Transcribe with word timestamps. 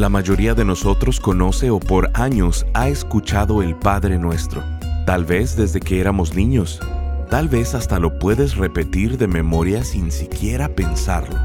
La 0.00 0.08
mayoría 0.08 0.54
de 0.54 0.64
nosotros 0.64 1.20
conoce 1.20 1.68
o 1.68 1.78
por 1.78 2.10
años 2.14 2.64
ha 2.72 2.88
escuchado 2.88 3.62
el 3.62 3.76
Padre 3.76 4.18
Nuestro, 4.18 4.64
tal 5.04 5.26
vez 5.26 5.56
desde 5.56 5.78
que 5.78 6.00
éramos 6.00 6.34
niños, 6.34 6.80
tal 7.28 7.50
vez 7.50 7.74
hasta 7.74 7.98
lo 7.98 8.18
puedes 8.18 8.56
repetir 8.56 9.18
de 9.18 9.26
memoria 9.26 9.84
sin 9.84 10.10
siquiera 10.10 10.70
pensarlo. 10.70 11.36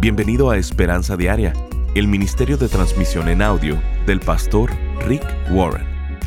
Bienvenido 0.00 0.50
a 0.50 0.56
Esperanza 0.56 1.16
Diaria, 1.16 1.52
el 1.96 2.06
Ministerio 2.06 2.56
de 2.56 2.68
Transmisión 2.68 3.28
en 3.28 3.42
Audio 3.42 3.76
del 4.06 4.20
pastor 4.20 4.70
Rick 5.08 5.26
Warren. 5.50 5.84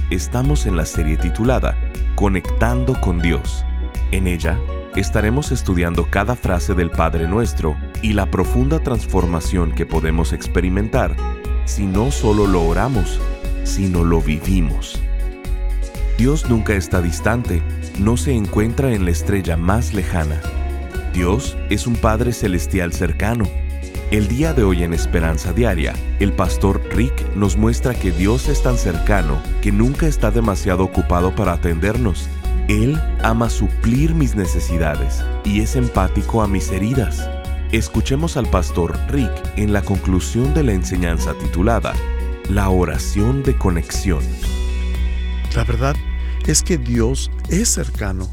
Estamos 0.09 0.65
en 0.65 0.75
la 0.75 0.85
serie 0.85 1.15
titulada 1.15 1.77
Conectando 2.17 2.99
con 2.99 3.21
Dios. 3.21 3.63
En 4.11 4.27
ella 4.27 4.59
estaremos 4.97 5.53
estudiando 5.53 6.07
cada 6.09 6.35
frase 6.35 6.73
del 6.73 6.91
Padre 6.91 7.25
Nuestro 7.25 7.77
y 8.01 8.11
la 8.11 8.25
profunda 8.25 8.79
transformación 8.79 9.71
que 9.71 9.85
podemos 9.85 10.33
experimentar 10.33 11.15
si 11.65 11.85
no 11.85 12.11
solo 12.11 12.47
lo 12.47 12.63
oramos, 12.63 13.19
sino 13.63 14.03
lo 14.03 14.21
vivimos. 14.21 15.01
Dios 16.17 16.49
nunca 16.49 16.73
está 16.73 17.01
distante, 17.01 17.61
no 17.99 18.17
se 18.17 18.33
encuentra 18.33 18.93
en 18.93 19.05
la 19.05 19.11
estrella 19.11 19.57
más 19.57 19.93
lejana. 19.93 20.41
Dios 21.13 21.57
es 21.69 21.87
un 21.87 21.95
Padre 21.95 22.33
celestial 22.33 22.93
cercano. 22.93 23.45
El 24.11 24.27
día 24.27 24.53
de 24.53 24.63
hoy 24.63 24.83
en 24.83 24.93
Esperanza 24.93 25.53
Diaria, 25.53 25.93
el 26.19 26.33
pastor 26.33 26.81
Rick 26.91 27.35
nos 27.35 27.57
muestra 27.57 27.93
que 27.95 28.11
Dios 28.11 28.47
es 28.47 28.61
tan 28.61 28.77
cercano 28.77 29.41
que 29.61 29.71
nunca 29.71 30.05
está 30.05 30.29
demasiado 30.29 30.83
ocupado 30.83 31.33
para 31.33 31.53
atendernos 31.53 32.29
él 32.69 32.97
ama 33.21 33.49
suplir 33.49 34.15
mis 34.15 34.35
necesidades 34.35 35.21
y 35.43 35.59
es 35.59 35.75
empático 35.75 36.41
a 36.41 36.47
mis 36.47 36.71
heridas. 36.71 37.29
Escuchemos 37.73 38.37
al 38.37 38.47
pastor 38.51 38.95
Rick 39.09 39.31
en 39.57 39.73
la 39.73 39.81
conclusión 39.81 40.53
de 40.53 40.61
la 40.61 40.73
enseñanza 40.73 41.33
titulada 41.39 41.95
La 42.47 42.69
oración 42.69 43.41
de 43.41 43.57
conexión. 43.57 44.23
La 45.55 45.63
verdad 45.63 45.95
es 46.45 46.61
que 46.61 46.77
Dios 46.77 47.31
es 47.49 47.69
cercano 47.69 48.29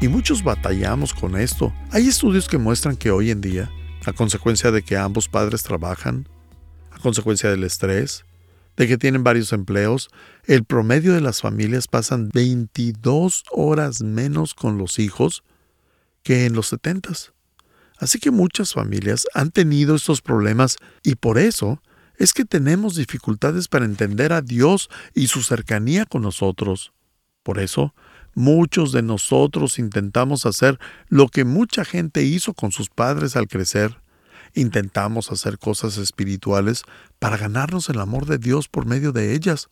y 0.00 0.08
muchos 0.08 0.42
batallamos 0.42 1.12
con 1.12 1.36
esto. 1.36 1.74
Hay 1.90 2.08
estudios 2.08 2.48
que 2.48 2.56
muestran 2.56 2.96
que 2.96 3.10
hoy 3.10 3.30
en 3.30 3.42
día, 3.42 3.70
a 4.06 4.14
consecuencia 4.14 4.70
de 4.70 4.80
que 4.80 4.96
ambos 4.96 5.28
padres 5.28 5.62
trabajan, 5.62 6.26
a 6.90 6.98
consecuencia 7.00 7.50
del 7.50 7.64
estrés, 7.64 8.24
de 8.78 8.88
que 8.88 8.96
tienen 8.96 9.22
varios 9.22 9.52
empleos, 9.52 10.08
el 10.46 10.64
promedio 10.64 11.12
de 11.12 11.20
las 11.20 11.42
familias 11.42 11.86
pasan 11.86 12.30
22 12.32 13.44
horas 13.50 14.00
menos 14.00 14.54
con 14.54 14.78
los 14.78 14.98
hijos 14.98 15.44
que 16.22 16.46
en 16.46 16.54
los 16.54 16.68
70. 16.68 17.34
Así 18.00 18.18
que 18.18 18.32
muchas 18.32 18.72
familias 18.72 19.26
han 19.34 19.52
tenido 19.52 19.94
estos 19.94 20.22
problemas 20.22 20.78
y 21.04 21.14
por 21.14 21.38
eso 21.38 21.80
es 22.16 22.32
que 22.32 22.44
tenemos 22.44 22.96
dificultades 22.96 23.68
para 23.68 23.84
entender 23.84 24.32
a 24.32 24.42
Dios 24.42 24.90
y 25.14 25.28
su 25.28 25.42
cercanía 25.42 26.04
con 26.04 26.22
nosotros. 26.22 26.92
Por 27.44 27.60
eso, 27.60 27.94
muchos 28.34 28.90
de 28.90 29.02
nosotros 29.02 29.78
intentamos 29.78 30.46
hacer 30.46 30.80
lo 31.08 31.28
que 31.28 31.44
mucha 31.44 31.84
gente 31.84 32.24
hizo 32.24 32.54
con 32.54 32.72
sus 32.72 32.90
padres 32.90 33.36
al 33.36 33.46
crecer, 33.46 34.00
Intentamos 34.54 35.30
hacer 35.30 35.58
cosas 35.58 35.96
espirituales 35.96 36.82
para 37.18 37.36
ganarnos 37.36 37.88
el 37.88 38.00
amor 38.00 38.26
de 38.26 38.38
Dios 38.38 38.68
por 38.68 38.86
medio 38.86 39.12
de 39.12 39.34
ellas. 39.34 39.68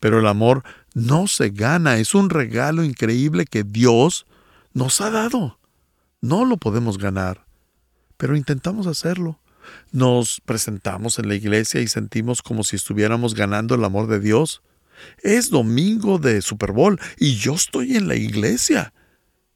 Pero 0.00 0.18
el 0.18 0.26
amor 0.26 0.64
no 0.94 1.26
se 1.26 1.50
gana, 1.50 1.98
es 1.98 2.14
un 2.14 2.30
regalo 2.30 2.84
increíble 2.84 3.44
que 3.44 3.64
Dios 3.64 4.26
nos 4.72 5.00
ha 5.00 5.10
dado. 5.10 5.58
No 6.20 6.44
lo 6.44 6.56
podemos 6.56 6.98
ganar, 6.98 7.44
pero 8.24 8.38
intentamos 8.38 8.86
hacerlo. 8.86 9.38
Nos 9.92 10.40
presentamos 10.40 11.18
en 11.18 11.28
la 11.28 11.34
iglesia 11.34 11.82
y 11.82 11.88
sentimos 11.88 12.40
como 12.40 12.64
si 12.64 12.76
estuviéramos 12.76 13.34
ganando 13.34 13.74
el 13.74 13.84
amor 13.84 14.06
de 14.06 14.18
Dios. 14.18 14.62
Es 15.22 15.50
domingo 15.50 16.18
de 16.18 16.40
Super 16.40 16.72
Bowl 16.72 16.98
y 17.18 17.34
yo 17.34 17.52
estoy 17.52 17.98
en 17.98 18.08
la 18.08 18.16
iglesia. 18.16 18.94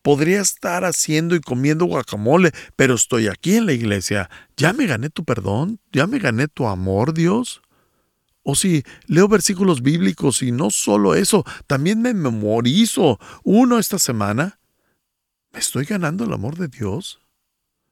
Podría 0.03 0.43
estar 0.43 0.85
haciendo 0.85 1.35
y 1.35 1.41
comiendo 1.41 1.87
guacamole, 1.87 2.53
pero 2.77 2.93
estoy 2.93 3.29
aquí 3.29 3.55
en 3.55 3.65
la 3.65 3.73
iglesia. 3.73 4.29
¿Ya 4.55 4.75
me 4.75 4.85
gané 4.85 5.09
tu 5.09 5.25
perdón? 5.25 5.81
¿Ya 5.91 6.07
me 6.07 6.19
gané 6.19 6.47
tu 6.47 6.67
amor, 6.67 7.15
Dios? 7.15 7.63
O 8.43 8.55
si 8.55 8.83
leo 9.07 9.29
versículos 9.29 9.81
bíblicos 9.81 10.43
y 10.43 10.53
no 10.53 10.69
solo 10.69 11.15
eso, 11.15 11.43
también 11.67 12.03
me 12.03 12.13
memorizo 12.13 13.19
uno 13.45 13.79
esta 13.79 13.99
semana. 13.99 14.61
¿Me 15.55 15.59
estoy 15.59 15.87
ganando 15.87 16.25
el 16.25 16.35
amor 16.35 16.59
de 16.59 16.69
Dios? 16.69 17.19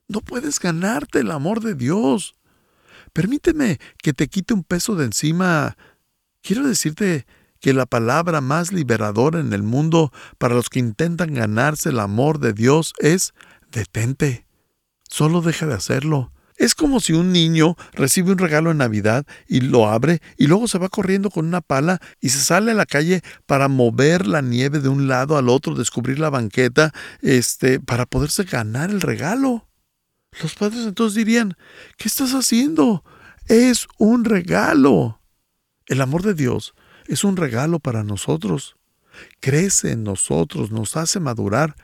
No 0.08 0.20
puedes 0.20 0.60
ganarte 0.60 1.20
el 1.20 1.30
amor 1.30 1.60
de 1.60 1.74
Dios. 1.74 2.36
Permíteme 3.12 3.78
que 4.02 4.12
te 4.12 4.28
quite 4.28 4.54
un 4.54 4.62
peso 4.62 4.94
de 4.94 5.06
encima. 5.06 5.76
Quiero 6.42 6.66
decirte 6.66 7.26
que 7.60 7.72
la 7.72 7.86
palabra 7.86 8.40
más 8.40 8.72
liberadora 8.72 9.40
en 9.40 9.52
el 9.52 9.62
mundo 9.62 10.12
para 10.38 10.54
los 10.54 10.68
que 10.68 10.78
intentan 10.78 11.34
ganarse 11.34 11.88
el 11.88 11.98
amor 11.98 12.38
de 12.38 12.52
Dios 12.52 12.92
es 12.98 13.32
detente. 13.72 14.46
Solo 15.08 15.40
deja 15.40 15.66
de 15.66 15.74
hacerlo. 15.74 16.32
Es 16.56 16.74
como 16.74 17.00
si 17.00 17.12
un 17.12 17.32
niño 17.32 17.76
recibe 17.92 18.32
un 18.32 18.38
regalo 18.38 18.70
en 18.70 18.78
Navidad 18.78 19.26
y 19.46 19.60
lo 19.60 19.88
abre 19.88 20.22
y 20.38 20.46
luego 20.46 20.68
se 20.68 20.78
va 20.78 20.88
corriendo 20.88 21.30
con 21.30 21.46
una 21.46 21.60
pala 21.60 22.00
y 22.20 22.30
se 22.30 22.40
sale 22.40 22.70
a 22.70 22.74
la 22.74 22.86
calle 22.86 23.22
para 23.44 23.68
mover 23.68 24.26
la 24.26 24.40
nieve 24.40 24.80
de 24.80 24.88
un 24.88 25.06
lado 25.06 25.36
al 25.36 25.50
otro, 25.50 25.74
descubrir 25.74 26.18
la 26.18 26.30
banqueta, 26.30 26.92
este, 27.20 27.78
para 27.78 28.06
poderse 28.06 28.44
ganar 28.44 28.90
el 28.90 29.02
regalo. 29.02 29.66
Los 30.42 30.54
padres 30.54 30.86
entonces 30.86 31.16
dirían, 31.16 31.56
¿qué 31.96 32.08
estás 32.08 32.32
haciendo? 32.32 33.04
Es 33.46 33.86
un 33.98 34.24
regalo. 34.24 35.20
El 35.86 36.00
amor 36.00 36.22
de 36.22 36.34
Dios 36.34 36.74
es 37.06 37.24
un 37.24 37.36
regalo 37.36 37.78
para 37.78 38.02
nosotros. 38.02 38.76
Crece 39.40 39.92
en 39.92 40.02
nosotros, 40.02 40.70
nos 40.70 40.96
hace 40.96 41.20
madurar, 41.20 41.74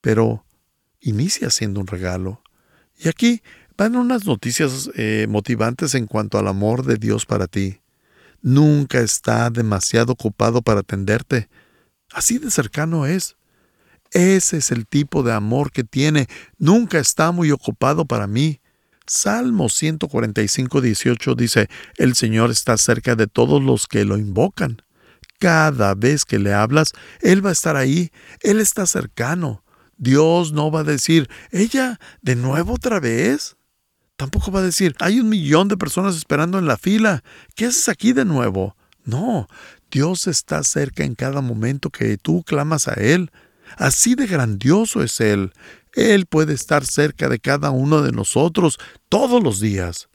pero 0.00 0.44
inicia 1.00 1.50
siendo 1.50 1.80
un 1.80 1.86
regalo. 1.86 2.42
Y 2.96 3.08
aquí 3.08 3.42
van 3.76 3.96
unas 3.96 4.24
noticias 4.24 4.90
eh, 4.94 5.26
motivantes 5.28 5.94
en 5.94 6.06
cuanto 6.06 6.38
al 6.38 6.48
amor 6.48 6.84
de 6.84 6.96
Dios 6.96 7.26
para 7.26 7.46
ti. 7.46 7.80
Nunca 8.40 9.00
está 9.00 9.50
demasiado 9.50 10.12
ocupado 10.12 10.62
para 10.62 10.80
atenderte. 10.80 11.48
Así 12.12 12.38
de 12.38 12.50
cercano 12.50 13.06
es. 13.06 13.36
Ese 14.12 14.58
es 14.58 14.70
el 14.70 14.86
tipo 14.86 15.22
de 15.22 15.32
amor 15.32 15.72
que 15.72 15.84
tiene. 15.84 16.26
Nunca 16.58 16.98
está 16.98 17.32
muy 17.32 17.50
ocupado 17.50 18.04
para 18.04 18.26
mí. 18.26 18.60
Salmo 19.06 19.68
145, 19.68 20.80
18 20.80 21.34
dice, 21.34 21.68
El 21.96 22.14
Señor 22.14 22.50
está 22.50 22.76
cerca 22.76 23.16
de 23.16 23.26
todos 23.26 23.62
los 23.62 23.86
que 23.86 24.04
lo 24.04 24.18
invocan. 24.18 24.82
Cada 25.38 25.94
vez 25.94 26.24
que 26.24 26.38
le 26.38 26.52
hablas, 26.52 26.92
Él 27.20 27.44
va 27.44 27.50
a 27.50 27.54
estar 27.54 27.74
ahí, 27.76 28.10
Él 28.42 28.60
está 28.60 28.86
cercano. 28.86 29.64
Dios 29.96 30.52
no 30.52 30.70
va 30.70 30.80
a 30.80 30.84
decir, 30.84 31.28
ella, 31.50 31.98
de 32.20 32.36
nuevo 32.36 32.74
otra 32.74 33.00
vez. 33.00 33.56
Tampoco 34.16 34.52
va 34.52 34.60
a 34.60 34.64
decir, 34.64 34.94
hay 35.00 35.20
un 35.20 35.28
millón 35.28 35.68
de 35.68 35.76
personas 35.76 36.16
esperando 36.16 36.58
en 36.58 36.66
la 36.66 36.76
fila. 36.76 37.24
¿Qué 37.56 37.66
haces 37.66 37.88
aquí 37.88 38.12
de 38.12 38.24
nuevo? 38.24 38.76
No, 39.04 39.48
Dios 39.90 40.26
está 40.26 40.62
cerca 40.62 41.02
en 41.02 41.14
cada 41.14 41.40
momento 41.40 41.90
que 41.90 42.16
tú 42.18 42.44
clamas 42.44 42.88
a 42.88 42.94
Él. 42.94 43.30
Así 43.76 44.14
de 44.14 44.26
grandioso 44.26 45.02
es 45.02 45.20
Él. 45.20 45.52
Él 45.94 46.26
puede 46.26 46.54
estar 46.54 46.86
cerca 46.86 47.28
de 47.28 47.38
cada 47.38 47.70
uno 47.70 48.02
de 48.02 48.12
nosotros 48.12 48.78
todos 49.08 49.42
los 49.42 49.60
días. 49.60 50.08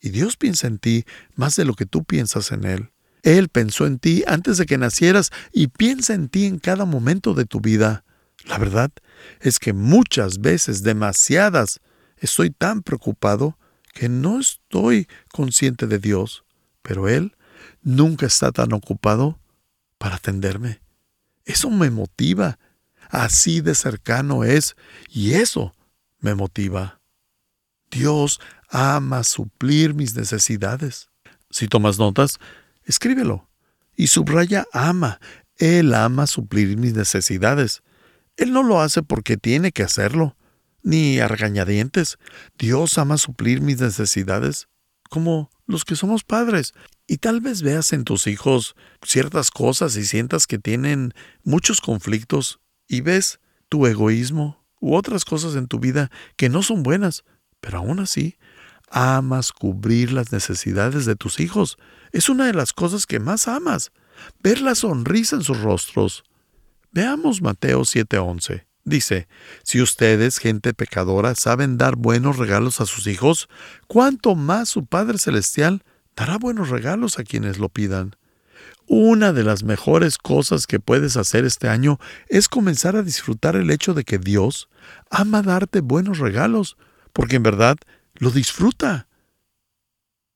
Y 0.00 0.10
Dios 0.10 0.36
piensa 0.36 0.66
en 0.66 0.78
ti 0.78 1.04
más 1.34 1.56
de 1.56 1.64
lo 1.64 1.74
que 1.74 1.86
tú 1.86 2.04
piensas 2.04 2.52
en 2.52 2.64
Él. 2.64 2.90
Él 3.22 3.48
pensó 3.48 3.86
en 3.86 3.98
ti 3.98 4.24
antes 4.26 4.56
de 4.56 4.66
que 4.66 4.78
nacieras 4.78 5.30
y 5.52 5.68
piensa 5.68 6.14
en 6.14 6.28
ti 6.28 6.46
en 6.46 6.58
cada 6.58 6.84
momento 6.84 7.34
de 7.34 7.44
tu 7.44 7.60
vida. 7.60 8.04
La 8.46 8.58
verdad 8.58 8.90
es 9.40 9.58
que 9.58 9.72
muchas 9.72 10.40
veces, 10.40 10.82
demasiadas, 10.82 11.80
estoy 12.16 12.50
tan 12.50 12.82
preocupado 12.82 13.58
que 13.92 14.08
no 14.08 14.40
estoy 14.40 15.08
consciente 15.32 15.86
de 15.86 15.98
Dios, 15.98 16.44
pero 16.82 17.08
Él 17.08 17.36
nunca 17.82 18.26
está 18.26 18.52
tan 18.52 18.72
ocupado 18.72 19.38
para 19.98 20.16
atenderme. 20.16 20.80
Eso 21.44 21.68
me 21.68 21.90
motiva 21.90 22.58
Así 23.10 23.60
de 23.60 23.74
cercano 23.74 24.44
es 24.44 24.76
y 25.08 25.34
eso 25.34 25.74
me 26.20 26.34
motiva. 26.34 27.00
Dios 27.90 28.40
ama 28.68 29.24
suplir 29.24 29.94
mis 29.94 30.14
necesidades. 30.14 31.10
Si 31.50 31.66
tomas 31.66 31.98
notas, 31.98 32.38
escríbelo. 32.84 33.48
Y 33.96 34.06
subraya 34.06 34.64
ama. 34.72 35.20
Él 35.56 35.92
ama 35.92 36.26
suplir 36.28 36.76
mis 36.76 36.94
necesidades. 36.94 37.82
Él 38.36 38.52
no 38.52 38.62
lo 38.62 38.80
hace 38.80 39.02
porque 39.02 39.36
tiene 39.36 39.72
que 39.72 39.82
hacerlo, 39.82 40.36
ni 40.82 41.18
a 41.18 41.26
regañadientes. 41.26 42.16
Dios 42.56 42.96
ama 42.96 43.18
suplir 43.18 43.60
mis 43.60 43.80
necesidades 43.80 44.68
como 45.10 45.50
los 45.66 45.84
que 45.84 45.96
somos 45.96 46.22
padres. 46.22 46.74
Y 47.08 47.18
tal 47.18 47.40
vez 47.40 47.62
veas 47.62 47.92
en 47.92 48.04
tus 48.04 48.28
hijos 48.28 48.76
ciertas 49.04 49.50
cosas 49.50 49.96
y 49.96 50.04
sientas 50.04 50.46
que 50.46 50.58
tienen 50.58 51.12
muchos 51.42 51.80
conflictos 51.80 52.60
y 52.90 53.00
ves 53.02 53.38
tu 53.68 53.86
egoísmo 53.86 54.66
u 54.80 54.96
otras 54.96 55.24
cosas 55.24 55.54
en 55.54 55.68
tu 55.68 55.78
vida 55.78 56.10
que 56.36 56.48
no 56.48 56.62
son 56.62 56.82
buenas, 56.82 57.24
pero 57.60 57.78
aún 57.78 58.00
así 58.00 58.36
Amas 58.90 59.52
cubrir 59.52 60.10
las 60.10 60.32
necesidades 60.32 61.06
de 61.06 61.14
tus 61.14 61.38
hijos. 61.38 61.78
Es 62.10 62.28
una 62.28 62.46
de 62.46 62.54
las 62.54 62.72
cosas 62.72 63.06
que 63.06 63.20
más 63.20 63.46
amas. 63.46 63.92
Ver 64.42 64.60
la 64.60 64.74
sonrisa 64.74 65.36
en 65.36 65.44
sus 65.44 65.60
rostros. 65.60 66.24
Veamos 66.90 67.40
Mateo 67.40 67.82
7:11. 67.82 68.66
Dice, 68.84 69.28
si 69.62 69.80
ustedes, 69.80 70.38
gente 70.38 70.74
pecadora, 70.74 71.36
saben 71.36 71.78
dar 71.78 71.94
buenos 71.94 72.38
regalos 72.38 72.80
a 72.80 72.86
sus 72.86 73.06
hijos, 73.06 73.48
¿cuánto 73.86 74.34
más 74.34 74.68
su 74.68 74.86
Padre 74.86 75.18
Celestial 75.18 75.84
dará 76.16 76.38
buenos 76.38 76.70
regalos 76.70 77.18
a 77.20 77.22
quienes 77.22 77.58
lo 77.58 77.68
pidan? 77.68 78.16
Una 78.92 79.32
de 79.32 79.44
las 79.44 79.62
mejores 79.62 80.18
cosas 80.18 80.66
que 80.66 80.80
puedes 80.80 81.16
hacer 81.16 81.44
este 81.44 81.68
año 81.68 82.00
es 82.26 82.48
comenzar 82.48 82.96
a 82.96 83.04
disfrutar 83.04 83.54
el 83.54 83.70
hecho 83.70 83.94
de 83.94 84.02
que 84.02 84.18
Dios 84.18 84.68
ama 85.10 85.42
darte 85.42 85.80
buenos 85.80 86.18
regalos, 86.18 86.76
porque 87.12 87.36
en 87.36 87.44
verdad 87.44 87.76
lo 88.14 88.32
disfruta. 88.32 89.06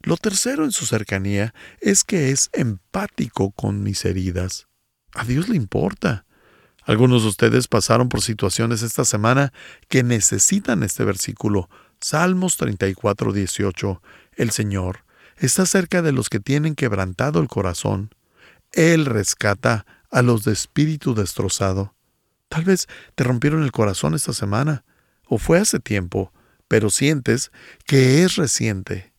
Lo 0.03 0.17
tercero 0.17 0.63
en 0.63 0.71
su 0.71 0.87
cercanía 0.87 1.53
es 1.81 2.05
que 2.05 2.31
es 2.31 2.51
empático 2.53 3.51
con 3.51 3.83
mis 3.83 4.05
heridas. 4.05 4.69
A 5.15 5.25
Dios 5.25 5.49
le 5.49 5.57
importa. 5.57 6.25
Algunos 6.85 7.25
de 7.25 7.31
ustedes 7.31 7.67
pasaron 7.67 8.09
por 8.09 8.23
situaciones 8.23 8.83
esta 8.83 9.05
semana 9.05 9.53
que 9.89 10.05
necesitan 10.05 10.85
este 10.85 11.03
versículo. 11.03 11.69
Salmos 12.01 12.57
34, 12.57 13.33
18. 13.33 14.01
El 14.37 14.53
Señor 14.53 15.05
está 15.39 15.67
cerca 15.67 16.03
de 16.03 16.13
los 16.13 16.29
que 16.29 16.39
tienen 16.39 16.77
quebrantado 16.77 17.41
el 17.41 17.49
corazón. 17.49 18.15
Él 18.75 19.07
rescata 19.07 19.87
a 20.11 20.23
los 20.23 20.45
de 20.45 20.53
espíritu 20.53 21.15
destrozado. 21.15 21.95
Tal 22.49 22.65
vez 22.65 22.87
te 23.15 23.25
rompieron 23.25 23.63
el 23.63 23.73
corazón 23.73 24.15
esta 24.15 24.33
semana, 24.33 24.85
o 25.27 25.39
fue 25.39 25.59
hace 25.59 25.81
tiempo, 25.81 26.33
pero 26.69 26.91
sientes 26.91 27.51
que 27.87 28.23
es 28.23 28.37
reciente. 28.37 29.13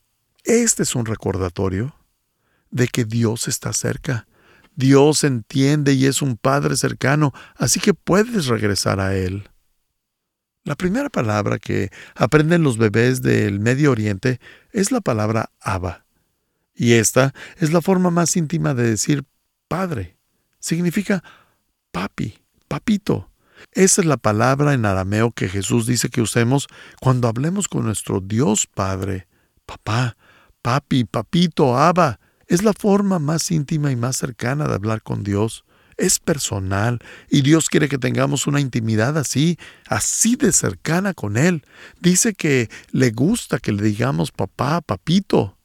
Este 0.44 0.84
es 0.84 0.96
un 0.96 1.06
recordatorio 1.06 1.96
de 2.70 2.88
que 2.88 3.06
Dios 3.06 3.48
está 3.48 3.74
cerca 3.74 4.28
Dios 4.76 5.24
entiende 5.24 5.94
y 5.94 6.06
es 6.06 6.22
un 6.22 6.38
Padre 6.38 6.76
cercano, 6.76 7.34
así 7.56 7.80
que 7.80 7.94
puedes 7.94 8.48
regresar 8.48 9.00
a 9.00 9.16
Él. 9.16 9.50
La 10.64 10.76
primera 10.76 11.10
palabra 11.10 11.60
que 11.60 11.92
aprenden 12.16 12.64
los 12.64 12.78
bebés 12.78 13.22
del 13.22 13.60
Medio 13.60 13.92
Oriente 13.92 14.40
es 14.72 14.92
la 14.92 15.00
palabra 15.00 15.52
Abba. 15.60 16.06
Y 16.74 16.94
esta 16.94 17.34
es 17.58 17.72
la 17.72 17.82
forma 17.82 18.10
más 18.10 18.36
íntima 18.36 18.74
de 18.74 18.84
decir 18.84 19.24
Padre. 19.68 20.18
Significa 20.60 21.24
papi, 21.92 22.40
papito. 22.68 23.30
Esa 23.72 24.02
es 24.02 24.08
la 24.08 24.18
palabra 24.18 24.74
en 24.74 24.86
arameo 24.86 25.32
que 25.32 25.50
Jesús 25.50 25.86
dice 25.86 26.10
que 26.10 26.22
usemos 26.22 26.68
cuando 27.00 27.28
hablemos 27.28 27.68
con 27.68 27.86
nuestro 27.86 28.22
Dios 28.22 28.68
Padre. 28.68 29.28
Papá, 29.66 30.18
papi, 30.62 31.06
papito, 31.06 31.78
Abba. 31.78 32.20
Es 32.48 32.64
la 32.64 32.74
forma 32.74 33.18
más 33.20 33.50
íntima 33.52 33.92
y 33.92 33.96
más 33.96 34.18
cercana 34.18 34.68
de 34.68 34.76
hablar 34.76 35.02
con 35.02 35.24
Dios. 35.24 35.66
Es 35.98 36.20
personal 36.20 37.00
y 37.30 37.42
Dios 37.42 37.70
quiere 37.70 37.88
que 37.88 37.98
tengamos 37.98 38.48
una 38.48 38.60
intimidad 38.60 39.18
así, 39.18 39.58
así 39.88 40.36
de 40.36 40.52
cercana 40.52 41.14
con 41.14 41.38
Él. 41.38 41.64
Dice 42.02 42.34
que 42.34 42.70
le 42.92 43.12
gusta 43.12 43.60
que 43.60 43.72
le 43.72 43.82
digamos 43.82 44.32
papá, 44.32 44.82
papito. 44.82 45.58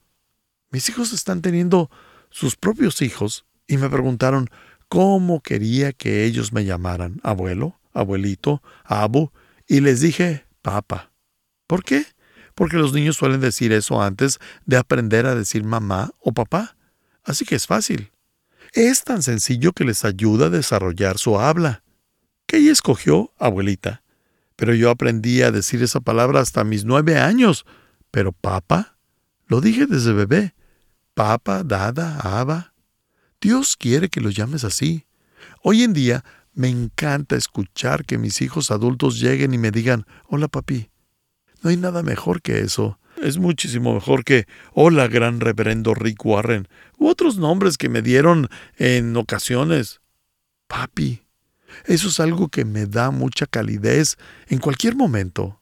Mis 0.70 0.88
hijos 0.88 1.12
están 1.12 1.42
teniendo 1.42 1.90
sus 2.30 2.54
propios 2.54 3.02
hijos 3.02 3.44
y 3.70 3.78
me 3.78 3.88
preguntaron 3.88 4.48
cómo 4.88 5.40
quería 5.40 5.92
que 5.92 6.24
ellos 6.24 6.52
me 6.52 6.64
llamaran, 6.64 7.20
abuelo, 7.22 7.78
abuelito, 7.92 8.62
abu, 8.84 9.30
y 9.66 9.80
les 9.80 10.00
dije 10.00 10.44
papa. 10.62 11.12
¿Por 11.66 11.84
qué? 11.84 12.04
porque 12.60 12.76
los 12.76 12.92
niños 12.92 13.16
suelen 13.16 13.40
decir 13.40 13.72
eso 13.72 14.02
antes 14.02 14.38
de 14.66 14.76
aprender 14.76 15.24
a 15.24 15.34
decir 15.34 15.64
mamá 15.64 16.10
o 16.20 16.32
papá. 16.32 16.76
Así 17.24 17.46
que 17.46 17.54
es 17.54 17.66
fácil. 17.66 18.12
Es 18.74 19.02
tan 19.02 19.22
sencillo 19.22 19.72
que 19.72 19.84
les 19.84 20.04
ayuda 20.04 20.46
a 20.46 20.50
desarrollar 20.50 21.16
su 21.16 21.40
habla. 21.40 21.82
Ella 22.48 22.70
escogió, 22.70 23.32
abuelita. 23.38 24.02
Pero 24.56 24.74
yo 24.74 24.90
aprendí 24.90 25.40
a 25.40 25.50
decir 25.50 25.82
esa 25.82 26.00
palabra 26.00 26.40
hasta 26.40 26.62
mis 26.62 26.84
nueve 26.84 27.16
años. 27.16 27.64
Pero 28.10 28.32
papá, 28.32 28.98
lo 29.46 29.62
dije 29.62 29.86
desde 29.86 30.12
bebé. 30.12 30.54
Papa, 31.14 31.62
dada, 31.64 32.18
aba. 32.20 32.69
Dios 33.40 33.76
quiere 33.76 34.08
que 34.08 34.20
lo 34.20 34.30
llames 34.30 34.64
así. 34.64 35.06
Hoy 35.62 35.82
en 35.82 35.92
día 35.92 36.24
me 36.52 36.68
encanta 36.68 37.36
escuchar 37.36 38.04
que 38.04 38.18
mis 38.18 38.42
hijos 38.42 38.70
adultos 38.70 39.18
lleguen 39.18 39.54
y 39.54 39.58
me 39.58 39.70
digan, 39.70 40.04
hola 40.26 40.48
papi, 40.48 40.90
no 41.62 41.70
hay 41.70 41.76
nada 41.76 42.02
mejor 42.02 42.42
que 42.42 42.60
eso. 42.60 42.98
Es 43.22 43.38
muchísimo 43.38 43.92
mejor 43.92 44.24
que 44.24 44.46
Hola, 44.72 45.08
gran 45.08 45.40
reverendo 45.40 45.94
Rick 45.94 46.24
Warren, 46.24 46.68
u 46.96 47.08
otros 47.08 47.36
nombres 47.36 47.76
que 47.76 47.88
me 47.88 48.02
dieron 48.02 48.48
en 48.76 49.16
ocasiones. 49.16 50.00
Papi. 50.66 51.22
Eso 51.84 52.08
es 52.08 52.18
algo 52.18 52.48
que 52.48 52.64
me 52.64 52.86
da 52.86 53.10
mucha 53.10 53.46
calidez 53.46 54.16
en 54.48 54.58
cualquier 54.58 54.96
momento. 54.96 55.59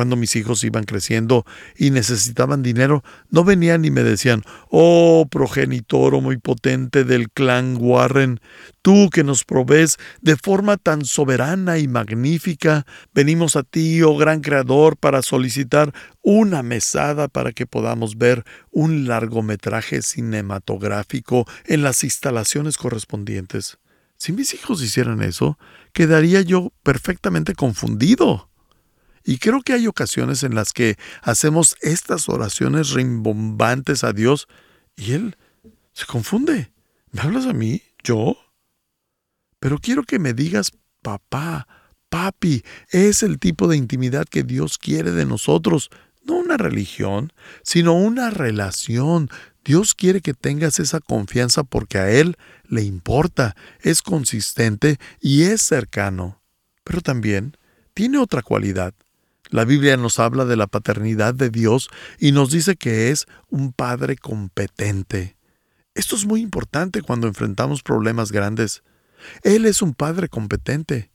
Cuando 0.00 0.16
mis 0.16 0.34
hijos 0.34 0.64
iban 0.64 0.84
creciendo 0.84 1.44
y 1.76 1.90
necesitaban 1.90 2.62
dinero, 2.62 3.04
no 3.28 3.44
venían 3.44 3.84
y 3.84 3.90
me 3.90 4.02
decían, 4.02 4.44
oh 4.70 5.28
progenitor 5.30 6.18
muy 6.22 6.38
potente 6.38 7.04
del 7.04 7.28
clan 7.28 7.76
Warren, 7.78 8.40
tú 8.80 9.10
que 9.10 9.24
nos 9.24 9.44
provees 9.44 9.98
de 10.22 10.36
forma 10.36 10.78
tan 10.78 11.04
soberana 11.04 11.76
y 11.76 11.86
magnífica, 11.86 12.86
venimos 13.12 13.56
a 13.56 13.62
ti, 13.62 14.00
oh 14.00 14.16
gran 14.16 14.40
creador, 14.40 14.96
para 14.96 15.20
solicitar 15.20 15.92
una 16.22 16.62
mesada 16.62 17.28
para 17.28 17.52
que 17.52 17.66
podamos 17.66 18.16
ver 18.16 18.46
un 18.70 19.06
largometraje 19.06 20.00
cinematográfico 20.00 21.46
en 21.66 21.82
las 21.82 22.04
instalaciones 22.04 22.78
correspondientes. 22.78 23.76
Si 24.16 24.32
mis 24.32 24.54
hijos 24.54 24.82
hicieran 24.82 25.22
eso, 25.22 25.58
quedaría 25.92 26.40
yo 26.40 26.72
perfectamente 26.82 27.54
confundido. 27.54 28.49
Y 29.24 29.38
creo 29.38 29.60
que 29.62 29.74
hay 29.74 29.86
ocasiones 29.86 30.42
en 30.42 30.54
las 30.54 30.72
que 30.72 30.96
hacemos 31.22 31.76
estas 31.80 32.28
oraciones 32.28 32.90
rimbombantes 32.90 34.04
a 34.04 34.12
Dios 34.12 34.48
y 34.96 35.12
Él 35.12 35.36
se 35.92 36.06
confunde. 36.06 36.72
¿Me 37.12 37.20
hablas 37.20 37.46
a 37.46 37.52
mí? 37.52 37.82
¿Yo? 38.02 38.36
Pero 39.58 39.78
quiero 39.78 40.04
que 40.04 40.18
me 40.18 40.32
digas, 40.32 40.72
papá, 41.02 41.68
papi, 42.08 42.64
es 42.90 43.22
el 43.22 43.38
tipo 43.38 43.68
de 43.68 43.76
intimidad 43.76 44.26
que 44.26 44.42
Dios 44.42 44.78
quiere 44.78 45.10
de 45.10 45.26
nosotros, 45.26 45.90
no 46.24 46.36
una 46.36 46.56
religión, 46.56 47.32
sino 47.62 47.94
una 47.94 48.30
relación. 48.30 49.28
Dios 49.64 49.94
quiere 49.94 50.20
que 50.20 50.34
tengas 50.34 50.78
esa 50.80 51.00
confianza 51.00 51.62
porque 51.62 51.98
a 51.98 52.10
Él 52.10 52.36
le 52.64 52.82
importa, 52.82 53.54
es 53.80 54.00
consistente 54.02 54.98
y 55.20 55.42
es 55.42 55.62
cercano. 55.62 56.42
Pero 56.84 57.00
también 57.02 57.56
tiene 57.94 58.18
otra 58.18 58.42
cualidad. 58.42 58.94
La 59.50 59.64
Biblia 59.64 59.96
nos 59.96 60.20
habla 60.20 60.44
de 60.44 60.56
la 60.56 60.68
paternidad 60.68 61.34
de 61.34 61.50
Dios 61.50 61.90
y 62.20 62.30
nos 62.30 62.52
dice 62.52 62.76
que 62.76 63.10
es 63.10 63.26
un 63.48 63.72
Padre 63.72 64.16
competente. 64.16 65.36
Esto 65.94 66.14
es 66.14 66.24
muy 66.24 66.40
importante 66.40 67.02
cuando 67.02 67.26
enfrentamos 67.26 67.82
problemas 67.82 68.30
grandes. 68.30 68.84
Él 69.42 69.66
es 69.66 69.82
un 69.82 69.94
Padre 69.94 70.28
competente. 70.28 71.10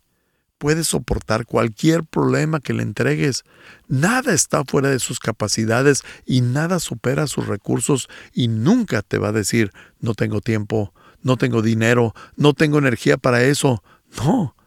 Puede 0.58 0.84
soportar 0.84 1.46
cualquier 1.46 2.04
problema 2.04 2.60
que 2.60 2.74
le 2.74 2.84
entregues. 2.84 3.44
Nada 3.88 4.34
está 4.34 4.66
fuera 4.66 4.90
de 4.90 5.00
sus 5.00 5.20
capacidades 5.20 6.04
y 6.26 6.42
nada 6.42 6.80
supera 6.80 7.28
sus 7.28 7.48
recursos 7.48 8.10
y 8.34 8.50
nunca 8.50 9.02
te 9.02 9.18
va 9.18 9.30
a 9.30 9.34
decir 9.34 9.72
no 10.00 10.14
tengo 10.14 10.42
tiempo, 10.42 10.94
no 11.22 11.38
tengo 11.38 11.62
dinero, 11.62 12.14
no 12.36 12.54
tengo 12.54 12.80
energía 12.80 13.16
para 13.16 13.44
eso. 13.44 13.82
No, 14.18 14.58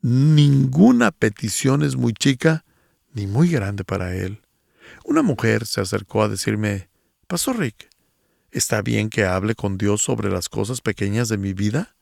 ninguna 0.00 1.10
petición 1.10 1.82
es 1.82 1.96
muy 1.96 2.12
chica 2.12 2.65
ni 3.16 3.26
muy 3.26 3.48
grande 3.48 3.82
para 3.82 4.14
él. 4.14 4.42
Una 5.02 5.22
mujer 5.22 5.66
se 5.66 5.80
acercó 5.80 6.22
a 6.22 6.28
decirme, 6.28 6.90
Pastor 7.26 7.58
Rick, 7.58 7.88
¿está 8.50 8.82
bien 8.82 9.08
que 9.08 9.24
hable 9.24 9.54
con 9.54 9.78
Dios 9.78 10.02
sobre 10.02 10.30
las 10.30 10.50
cosas 10.50 10.82
pequeñas 10.82 11.30
de 11.30 11.38
mi 11.38 11.54
vida? 11.54 11.96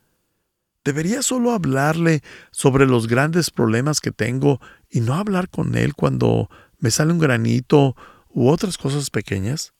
¿Debería 0.85 1.23
solo 1.23 1.53
hablarle 1.53 2.23
sobre 2.51 2.87
los 2.87 3.07
grandes 3.07 3.51
problemas 3.51 4.01
que 4.01 4.11
tengo 4.11 4.61
y 4.91 5.01
no 5.01 5.15
hablar 5.15 5.49
con 5.49 5.77
Él 5.77 5.95
cuando 5.95 6.51
me 6.79 6.91
sale 6.91 7.13
un 7.13 7.21
granito 7.21 7.97
u 8.29 8.49
otras 8.49 8.77
cosas 8.77 9.11
pequeñas? 9.11 9.73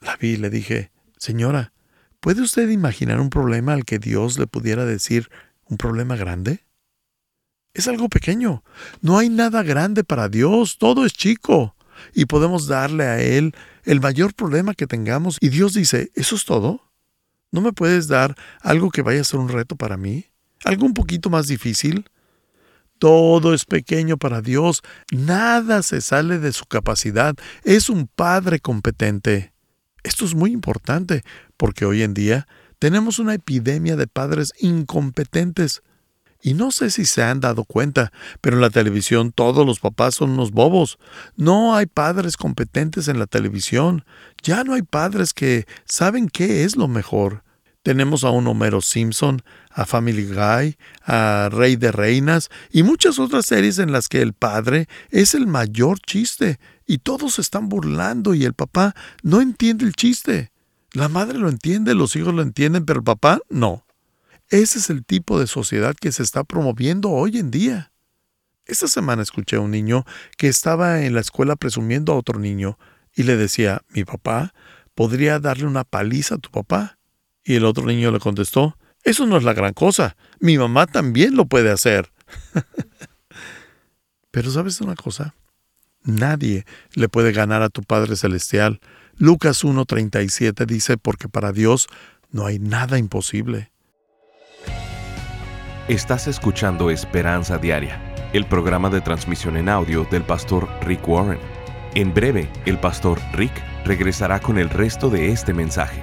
La 0.00 0.16
vi 0.16 0.30
y 0.30 0.36
le 0.38 0.48
dije, 0.48 0.92
Señora, 1.18 1.74
¿puede 2.20 2.40
usted 2.40 2.70
imaginar 2.70 3.20
un 3.20 3.28
problema 3.28 3.74
al 3.74 3.84
que 3.84 3.98
Dios 3.98 4.38
le 4.38 4.46
pudiera 4.46 4.86
decir 4.86 5.28
un 5.66 5.76
problema 5.76 6.16
grande? 6.16 6.64
Es 7.74 7.88
algo 7.88 8.08
pequeño. 8.08 8.62
No 9.00 9.18
hay 9.18 9.28
nada 9.28 9.62
grande 9.62 10.04
para 10.04 10.28
Dios, 10.28 10.78
todo 10.78 11.06
es 11.06 11.12
chico. 11.12 11.76
Y 12.14 12.24
podemos 12.26 12.66
darle 12.66 13.04
a 13.04 13.20
Él 13.20 13.54
el 13.84 14.00
mayor 14.00 14.34
problema 14.34 14.74
que 14.74 14.86
tengamos. 14.86 15.36
Y 15.40 15.50
Dios 15.50 15.74
dice, 15.74 16.10
¿eso 16.14 16.34
es 16.36 16.44
todo? 16.44 16.90
¿No 17.52 17.60
me 17.60 17.72
puedes 17.72 18.08
dar 18.08 18.36
algo 18.60 18.90
que 18.90 19.02
vaya 19.02 19.20
a 19.20 19.24
ser 19.24 19.40
un 19.40 19.48
reto 19.48 19.76
para 19.76 19.96
mí? 19.96 20.26
¿Algo 20.64 20.86
un 20.86 20.94
poquito 20.94 21.30
más 21.30 21.46
difícil? 21.46 22.08
Todo 22.98 23.54
es 23.54 23.64
pequeño 23.64 24.18
para 24.18 24.42
Dios, 24.42 24.82
nada 25.10 25.82
se 25.82 26.02
sale 26.02 26.38
de 26.38 26.52
su 26.52 26.66
capacidad, 26.66 27.34
es 27.64 27.88
un 27.88 28.06
Padre 28.06 28.60
competente. 28.60 29.54
Esto 30.02 30.26
es 30.26 30.34
muy 30.34 30.52
importante 30.52 31.24
porque 31.56 31.86
hoy 31.86 32.02
en 32.02 32.12
día 32.12 32.46
tenemos 32.78 33.18
una 33.18 33.34
epidemia 33.34 33.96
de 33.96 34.06
padres 34.06 34.52
incompetentes. 34.58 35.82
Y 36.42 36.54
no 36.54 36.70
sé 36.70 36.90
si 36.90 37.04
se 37.04 37.22
han 37.22 37.40
dado 37.40 37.64
cuenta, 37.64 38.12
pero 38.40 38.56
en 38.56 38.62
la 38.62 38.70
televisión 38.70 39.32
todos 39.32 39.66
los 39.66 39.78
papás 39.78 40.14
son 40.14 40.30
unos 40.30 40.52
bobos. 40.52 40.98
No 41.36 41.74
hay 41.74 41.86
padres 41.86 42.36
competentes 42.36 43.08
en 43.08 43.18
la 43.18 43.26
televisión. 43.26 44.04
Ya 44.42 44.64
no 44.64 44.74
hay 44.74 44.82
padres 44.82 45.34
que 45.34 45.66
saben 45.84 46.28
qué 46.28 46.64
es 46.64 46.76
lo 46.76 46.88
mejor. 46.88 47.44
Tenemos 47.82 48.24
a 48.24 48.30
un 48.30 48.46
Homero 48.46 48.80
Simpson, 48.82 49.42
a 49.70 49.86
Family 49.86 50.26
Guy, 50.26 50.76
a 51.04 51.48
Rey 51.50 51.76
de 51.76 51.92
Reinas 51.92 52.50
y 52.70 52.82
muchas 52.82 53.18
otras 53.18 53.46
series 53.46 53.78
en 53.78 53.90
las 53.90 54.08
que 54.08 54.20
el 54.20 54.34
padre 54.34 54.86
es 55.10 55.34
el 55.34 55.46
mayor 55.46 55.98
chiste 56.00 56.58
y 56.86 56.98
todos 56.98 57.34
se 57.34 57.40
están 57.40 57.68
burlando 57.68 58.34
y 58.34 58.44
el 58.44 58.52
papá 58.52 58.94
no 59.22 59.40
entiende 59.40 59.86
el 59.86 59.94
chiste. 59.94 60.52
La 60.92 61.08
madre 61.08 61.38
lo 61.38 61.48
entiende, 61.48 61.94
los 61.94 62.16
hijos 62.16 62.34
lo 62.34 62.42
entienden, 62.42 62.84
pero 62.84 62.98
el 62.98 63.04
papá 63.04 63.40
no. 63.48 63.84
Ese 64.50 64.80
es 64.80 64.90
el 64.90 65.04
tipo 65.04 65.38
de 65.38 65.46
sociedad 65.46 65.94
que 65.94 66.10
se 66.10 66.24
está 66.24 66.42
promoviendo 66.42 67.10
hoy 67.10 67.38
en 67.38 67.52
día. 67.52 67.92
Esta 68.66 68.88
semana 68.88 69.22
escuché 69.22 69.56
a 69.56 69.60
un 69.60 69.70
niño 69.70 70.04
que 70.36 70.48
estaba 70.48 71.02
en 71.02 71.14
la 71.14 71.20
escuela 71.20 71.54
presumiendo 71.54 72.12
a 72.12 72.16
otro 72.16 72.40
niño 72.40 72.76
y 73.14 73.22
le 73.22 73.36
decía, 73.36 73.82
mi 73.90 74.04
papá 74.04 74.52
podría 74.96 75.38
darle 75.38 75.66
una 75.66 75.84
paliza 75.84 76.34
a 76.34 76.38
tu 76.38 76.50
papá. 76.50 76.98
Y 77.44 77.54
el 77.54 77.64
otro 77.64 77.86
niño 77.86 78.10
le 78.10 78.18
contestó, 78.18 78.76
eso 79.04 79.24
no 79.24 79.36
es 79.36 79.44
la 79.44 79.54
gran 79.54 79.72
cosa, 79.72 80.16
mi 80.40 80.58
mamá 80.58 80.86
también 80.86 81.36
lo 81.36 81.46
puede 81.46 81.70
hacer. 81.70 82.12
Pero 84.32 84.50
sabes 84.50 84.80
una 84.80 84.96
cosa, 84.96 85.34
nadie 86.02 86.66
le 86.94 87.08
puede 87.08 87.32
ganar 87.32 87.62
a 87.62 87.70
tu 87.70 87.82
Padre 87.82 88.16
Celestial. 88.16 88.80
Lucas 89.16 89.64
1.37 89.64 90.66
dice, 90.66 90.98
porque 90.98 91.28
para 91.28 91.52
Dios 91.52 91.86
no 92.30 92.46
hay 92.46 92.58
nada 92.58 92.98
imposible. 92.98 93.69
Estás 95.90 96.28
escuchando 96.28 96.88
Esperanza 96.88 97.58
Diaria, 97.58 98.00
el 98.32 98.46
programa 98.46 98.90
de 98.90 99.00
transmisión 99.00 99.56
en 99.56 99.68
audio 99.68 100.06
del 100.08 100.22
pastor 100.22 100.68
Rick 100.82 101.08
Warren. 101.08 101.40
En 101.96 102.14
breve, 102.14 102.48
el 102.64 102.78
pastor 102.78 103.18
Rick 103.32 103.50
regresará 103.84 104.38
con 104.38 104.56
el 104.56 104.70
resto 104.70 105.10
de 105.10 105.32
este 105.32 105.52
mensaje. 105.52 106.00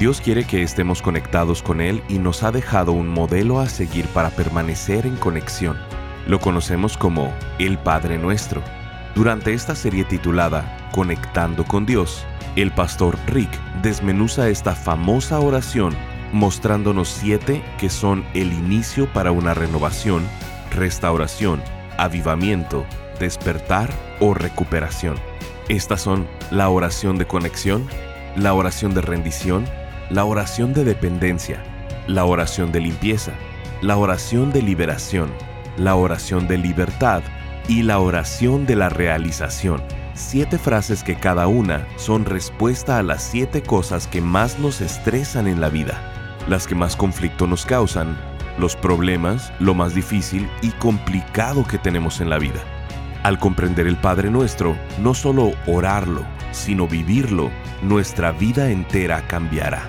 Dios 0.00 0.20
quiere 0.20 0.42
que 0.42 0.64
estemos 0.64 1.00
conectados 1.00 1.62
con 1.62 1.80
Él 1.80 2.02
y 2.08 2.18
nos 2.18 2.42
ha 2.42 2.50
dejado 2.50 2.90
un 2.90 3.06
modelo 3.06 3.60
a 3.60 3.68
seguir 3.68 4.08
para 4.08 4.30
permanecer 4.30 5.06
en 5.06 5.14
conexión. 5.14 5.78
Lo 6.26 6.40
conocemos 6.40 6.98
como 6.98 7.32
el 7.60 7.78
Padre 7.78 8.18
Nuestro. 8.18 8.64
Durante 9.14 9.54
esta 9.54 9.76
serie 9.76 10.02
titulada 10.02 10.90
Conectando 10.90 11.64
con 11.64 11.86
Dios, 11.86 12.26
el 12.56 12.72
pastor 12.72 13.16
Rick 13.28 13.52
desmenuza 13.80 14.48
esta 14.48 14.74
famosa 14.74 15.38
oración 15.38 15.94
mostrándonos 16.34 17.08
siete 17.08 17.62
que 17.78 17.88
son 17.88 18.24
el 18.34 18.52
inicio 18.52 19.10
para 19.12 19.30
una 19.30 19.54
renovación, 19.54 20.26
restauración, 20.72 21.62
avivamiento, 21.96 22.84
despertar 23.20 23.88
o 24.18 24.34
recuperación. 24.34 25.14
Estas 25.68 26.02
son 26.02 26.26
la 26.50 26.68
oración 26.68 27.18
de 27.18 27.26
conexión, 27.26 27.86
la 28.36 28.52
oración 28.52 28.94
de 28.94 29.00
rendición, 29.00 29.64
la 30.10 30.24
oración 30.24 30.74
de 30.74 30.82
dependencia, 30.82 31.62
la 32.08 32.24
oración 32.24 32.72
de 32.72 32.80
limpieza, 32.80 33.32
la 33.80 33.96
oración 33.96 34.52
de 34.52 34.60
liberación, 34.60 35.30
la 35.76 35.94
oración 35.94 36.48
de 36.48 36.58
libertad 36.58 37.22
y 37.68 37.82
la 37.82 38.00
oración 38.00 38.66
de 38.66 38.74
la 38.74 38.88
realización. 38.88 39.80
Siete 40.14 40.58
frases 40.58 41.04
que 41.04 41.14
cada 41.14 41.46
una 41.46 41.86
son 41.96 42.24
respuesta 42.24 42.98
a 42.98 43.04
las 43.04 43.22
siete 43.22 43.62
cosas 43.62 44.08
que 44.08 44.20
más 44.20 44.58
nos 44.58 44.80
estresan 44.80 45.46
en 45.46 45.60
la 45.60 45.68
vida, 45.68 46.13
las 46.48 46.66
que 46.66 46.74
más 46.74 46.96
conflicto 46.96 47.46
nos 47.46 47.64
causan, 47.66 48.16
los 48.58 48.76
problemas, 48.76 49.52
lo 49.58 49.74
más 49.74 49.94
difícil 49.94 50.48
y 50.62 50.70
complicado 50.70 51.64
que 51.64 51.78
tenemos 51.78 52.20
en 52.20 52.30
la 52.30 52.38
vida. 52.38 52.60
Al 53.22 53.38
comprender 53.38 53.86
el 53.86 53.96
Padre 53.96 54.30
Nuestro, 54.30 54.76
no 54.98 55.14
solo 55.14 55.52
orarlo, 55.66 56.24
sino 56.52 56.86
vivirlo, 56.86 57.50
nuestra 57.82 58.32
vida 58.32 58.70
entera 58.70 59.26
cambiará. 59.26 59.82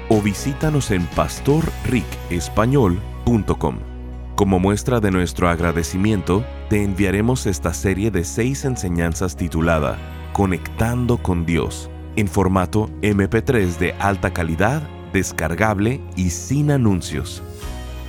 o 0.08 0.22
visítanos 0.22 0.90
en 0.90 1.06
pastorricespañol.com. 1.06 3.96
Como 4.36 4.58
muestra 4.58 5.00
de 5.00 5.10
nuestro 5.10 5.48
agradecimiento, 5.48 6.44
te 6.68 6.84
enviaremos 6.84 7.46
esta 7.46 7.72
serie 7.72 8.10
de 8.10 8.22
seis 8.22 8.66
enseñanzas 8.66 9.34
titulada 9.34 9.96
Conectando 10.34 11.16
con 11.16 11.46
Dios, 11.46 11.90
en 12.16 12.28
formato 12.28 12.88
MP3 13.02 13.76
de 13.78 13.92
alta 13.94 14.32
calidad, 14.32 14.82
descargable 15.12 16.00
y 16.16 16.30
sin 16.30 16.70
anuncios. 16.70 17.42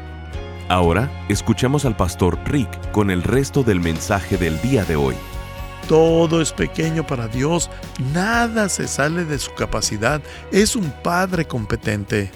Ahora 0.70 1.10
escuchemos 1.30 1.86
al 1.86 1.96
pastor 1.96 2.40
Rick 2.46 2.92
con 2.92 3.12
el 3.12 3.24
resto 3.24 3.64
del 3.64 3.80
mensaje 3.80 4.38
del 4.38 4.62
día 4.62 4.84
de 4.86 4.96
hoy. 4.96 5.16
Todo 5.88 6.42
es 6.42 6.52
pequeño 6.52 7.08
para 7.08 7.30
Dios, 7.30 7.70
nada 8.14 8.68
se 8.68 8.90
sale 8.90 9.24
de 9.24 9.40
su 9.40 9.54
capacidad, 9.54 10.22
es 10.52 10.76
un 10.76 10.92
Padre 11.04 11.46
competente. 11.46 12.30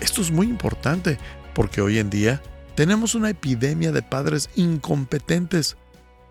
Esto 0.00 0.22
es 0.22 0.30
muy 0.30 0.46
importante 0.46 1.18
porque 1.54 1.80
hoy 1.80 1.98
en 1.98 2.08
día 2.08 2.40
tenemos 2.76 3.16
una 3.16 3.30
epidemia 3.30 3.90
de 3.90 4.02
padres 4.02 4.48
incompetentes. 4.54 5.76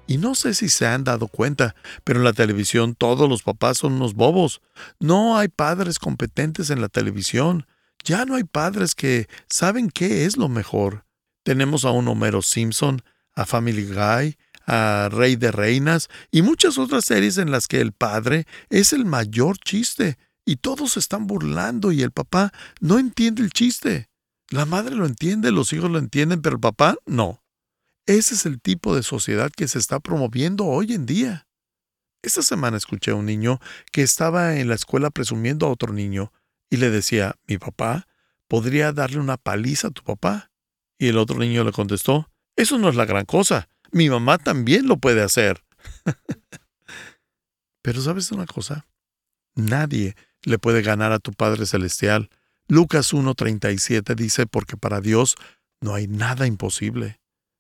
Y 0.08 0.18
no 0.18 0.36
sé 0.36 0.54
si 0.54 0.70
se 0.70 0.88
han 0.88 1.04
dado 1.04 1.28
cuenta, 1.28 1.76
pero 2.06 2.20
en 2.20 2.24
la 2.24 2.32
televisión 2.32 2.96
todos 2.96 3.28
los 3.28 3.44
papás 3.44 3.80
son 3.80 3.94
unos 3.94 4.14
bobos. 4.14 4.62
No 5.02 5.38
hay 5.38 5.50
padres 5.50 6.00
competentes 6.00 6.70
en 6.70 6.80
la 6.80 6.88
televisión. 6.88 7.68
Ya 8.06 8.24
no 8.24 8.36
hay 8.36 8.46
padres 8.46 8.96
que 8.96 9.28
saben 9.50 9.90
qué 9.90 10.24
es 10.24 10.38
lo 10.38 10.48
mejor. 10.48 11.04
Tenemos 11.44 11.84
a 11.84 11.92
un 11.92 12.08
Homero 12.08 12.42
Simpson, 12.42 13.02
a 13.36 13.46
Family 13.46 13.86
Guy, 13.86 14.38
a 14.66 15.10
Rey 15.12 15.36
de 15.36 15.52
Reinas 15.52 16.08
y 16.32 16.42
muchas 16.42 16.78
otras 16.78 17.04
series 17.04 17.38
en 17.38 17.52
las 17.52 17.68
que 17.68 17.82
el 17.82 17.92
padre 17.92 18.46
es 18.70 18.94
el 18.94 19.04
mayor 19.04 19.58
chiste 19.58 20.18
y 20.48 20.56
todos 20.56 20.94
se 20.94 21.00
están 21.00 21.28
burlando 21.28 21.92
y 21.92 22.02
el 22.02 22.12
papá 22.12 22.54
no 22.80 23.00
entiende 23.00 23.44
el 23.44 23.52
chiste. 23.52 24.10
La 24.50 24.66
madre 24.66 24.96
lo 24.96 25.06
entiende, 25.06 25.52
los 25.52 25.74
hijos 25.74 25.92
lo 25.92 26.00
entienden, 26.00 26.42
pero 26.42 26.56
el 26.56 26.62
papá 26.62 26.96
no. 27.06 27.44
Ese 28.06 28.34
es 28.34 28.46
el 28.46 28.62
tipo 28.62 28.96
de 28.96 29.04
sociedad 29.04 29.52
que 29.52 29.68
se 29.68 29.78
está 29.78 30.00
promoviendo 30.00 30.66
hoy 30.66 30.94
en 30.94 31.06
día. 31.06 31.50
Esta 32.22 32.42
semana 32.42 32.78
escuché 32.78 33.12
a 33.12 33.16
un 33.16 33.26
niño 33.26 33.60
que 33.92 34.04
estaba 34.04 34.56
en 34.56 34.70
la 34.70 34.76
escuela 34.76 35.10
presumiendo 35.10 35.68
a 35.68 35.70
otro 35.70 35.92
niño 35.92 36.32
y 36.70 36.78
le 36.78 36.92
decía, 36.92 37.36
mi 37.46 37.58
papá 37.58 38.08
podría 38.48 38.94
darle 38.94 39.20
una 39.20 39.36
paliza 39.36 39.90
a 39.90 39.92
tu 39.92 40.02
papá. 40.02 40.50
Y 40.98 41.10
el 41.10 41.18
otro 41.18 41.40
niño 41.40 41.66
le 41.66 41.74
contestó, 41.74 42.32
eso 42.56 42.78
no 42.78 42.88
es 42.88 42.96
la 42.96 43.04
gran 43.04 43.26
cosa, 43.26 43.68
mi 43.92 44.10
mamá 44.10 44.38
también 44.38 44.88
lo 44.88 44.96
puede 44.96 45.22
hacer. 45.22 45.66
Pero 47.82 48.02
sabes 48.02 48.32
una 48.32 48.46
cosa, 48.46 48.88
nadie 49.54 50.16
le 50.44 50.60
puede 50.60 50.82
ganar 50.82 51.12
a 51.12 51.20
tu 51.20 51.34
Padre 51.34 51.66
Celestial. 51.66 52.30
Lucas 52.68 53.14
1.37 53.14 54.16
dice, 54.16 54.46
porque 54.46 54.78
para 54.78 55.02
Dios 55.02 55.36
no 55.82 55.94
hay 55.94 56.08
nada 56.08 56.48
imposible. 56.48 57.20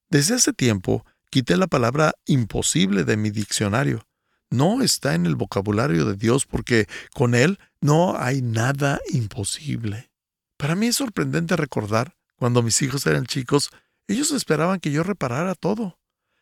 Desde 0.10 0.36
hace 0.36 0.54
tiempo 0.54 1.06
quité 1.30 1.58
la 1.58 1.68
palabra 1.68 2.14
imposible 2.26 3.04
de 3.04 3.18
mi 3.18 3.30
diccionario. 3.30 4.08
No 4.50 4.82
está 4.82 5.14
en 5.14 5.26
el 5.26 5.36
vocabulario 5.36 6.06
de 6.06 6.16
Dios 6.16 6.46
porque 6.46 6.88
con 7.14 7.36
Él 7.36 7.60
no 7.82 8.18
hay 8.18 8.42
nada 8.42 9.00
imposible. 9.12 10.10
Para 10.58 10.76
mí 10.76 10.88
es 10.88 10.96
sorprendente 10.96 11.56
recordar 11.56 12.16
cuando 12.38 12.64
mis 12.64 12.82
hijos 12.82 13.06
eran 13.06 13.26
chicos, 13.26 13.72
ellos 14.08 14.32
esperaban 14.32 14.80
que 14.80 14.92
yo 14.92 15.04
reparara 15.04 15.54
todo, 15.56 16.00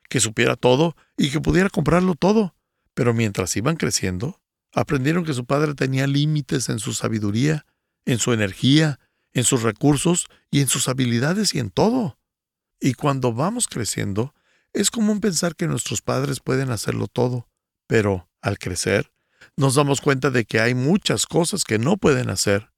que 0.09 0.19
supiera 0.19 0.55
todo 0.55 0.95
y 1.17 1.31
que 1.31 1.41
pudiera 1.41 1.69
comprarlo 1.69 2.15
todo. 2.15 2.55
Pero 2.93 3.13
mientras 3.13 3.55
iban 3.57 3.75
creciendo, 3.75 4.39
aprendieron 4.75 5.23
que 5.23 5.33
su 5.33 5.45
padre 5.45 5.73
tenía 5.73 6.05
límites 6.05 6.69
en 6.69 6.79
su 6.79 6.93
sabiduría, 6.93 7.65
en 8.05 8.19
su 8.19 8.33
energía, 8.33 8.99
en 9.33 9.45
sus 9.45 9.63
recursos 9.63 10.27
y 10.51 10.61
en 10.61 10.67
sus 10.67 10.87
habilidades 10.89 11.55
y 11.55 11.59
en 11.59 11.71
todo. 11.71 12.19
Y 12.79 12.93
cuando 12.93 13.33
vamos 13.33 13.67
creciendo, 13.67 14.35
es 14.73 14.91
común 14.91 15.21
pensar 15.21 15.55
que 15.55 15.67
nuestros 15.67 16.01
padres 16.01 16.41
pueden 16.41 16.71
hacerlo 16.71 17.07
todo, 17.07 17.47
pero 17.87 18.29
al 18.41 18.59
crecer, 18.59 19.11
nos 19.55 19.75
damos 19.75 20.01
cuenta 20.01 20.29
de 20.29 20.43
que 20.43 20.59
hay 20.59 20.75
muchas 20.75 21.25
cosas 21.25 21.63
que 21.63 21.79
no 21.79 21.95
pueden 21.95 22.29
hacer. 22.29 22.71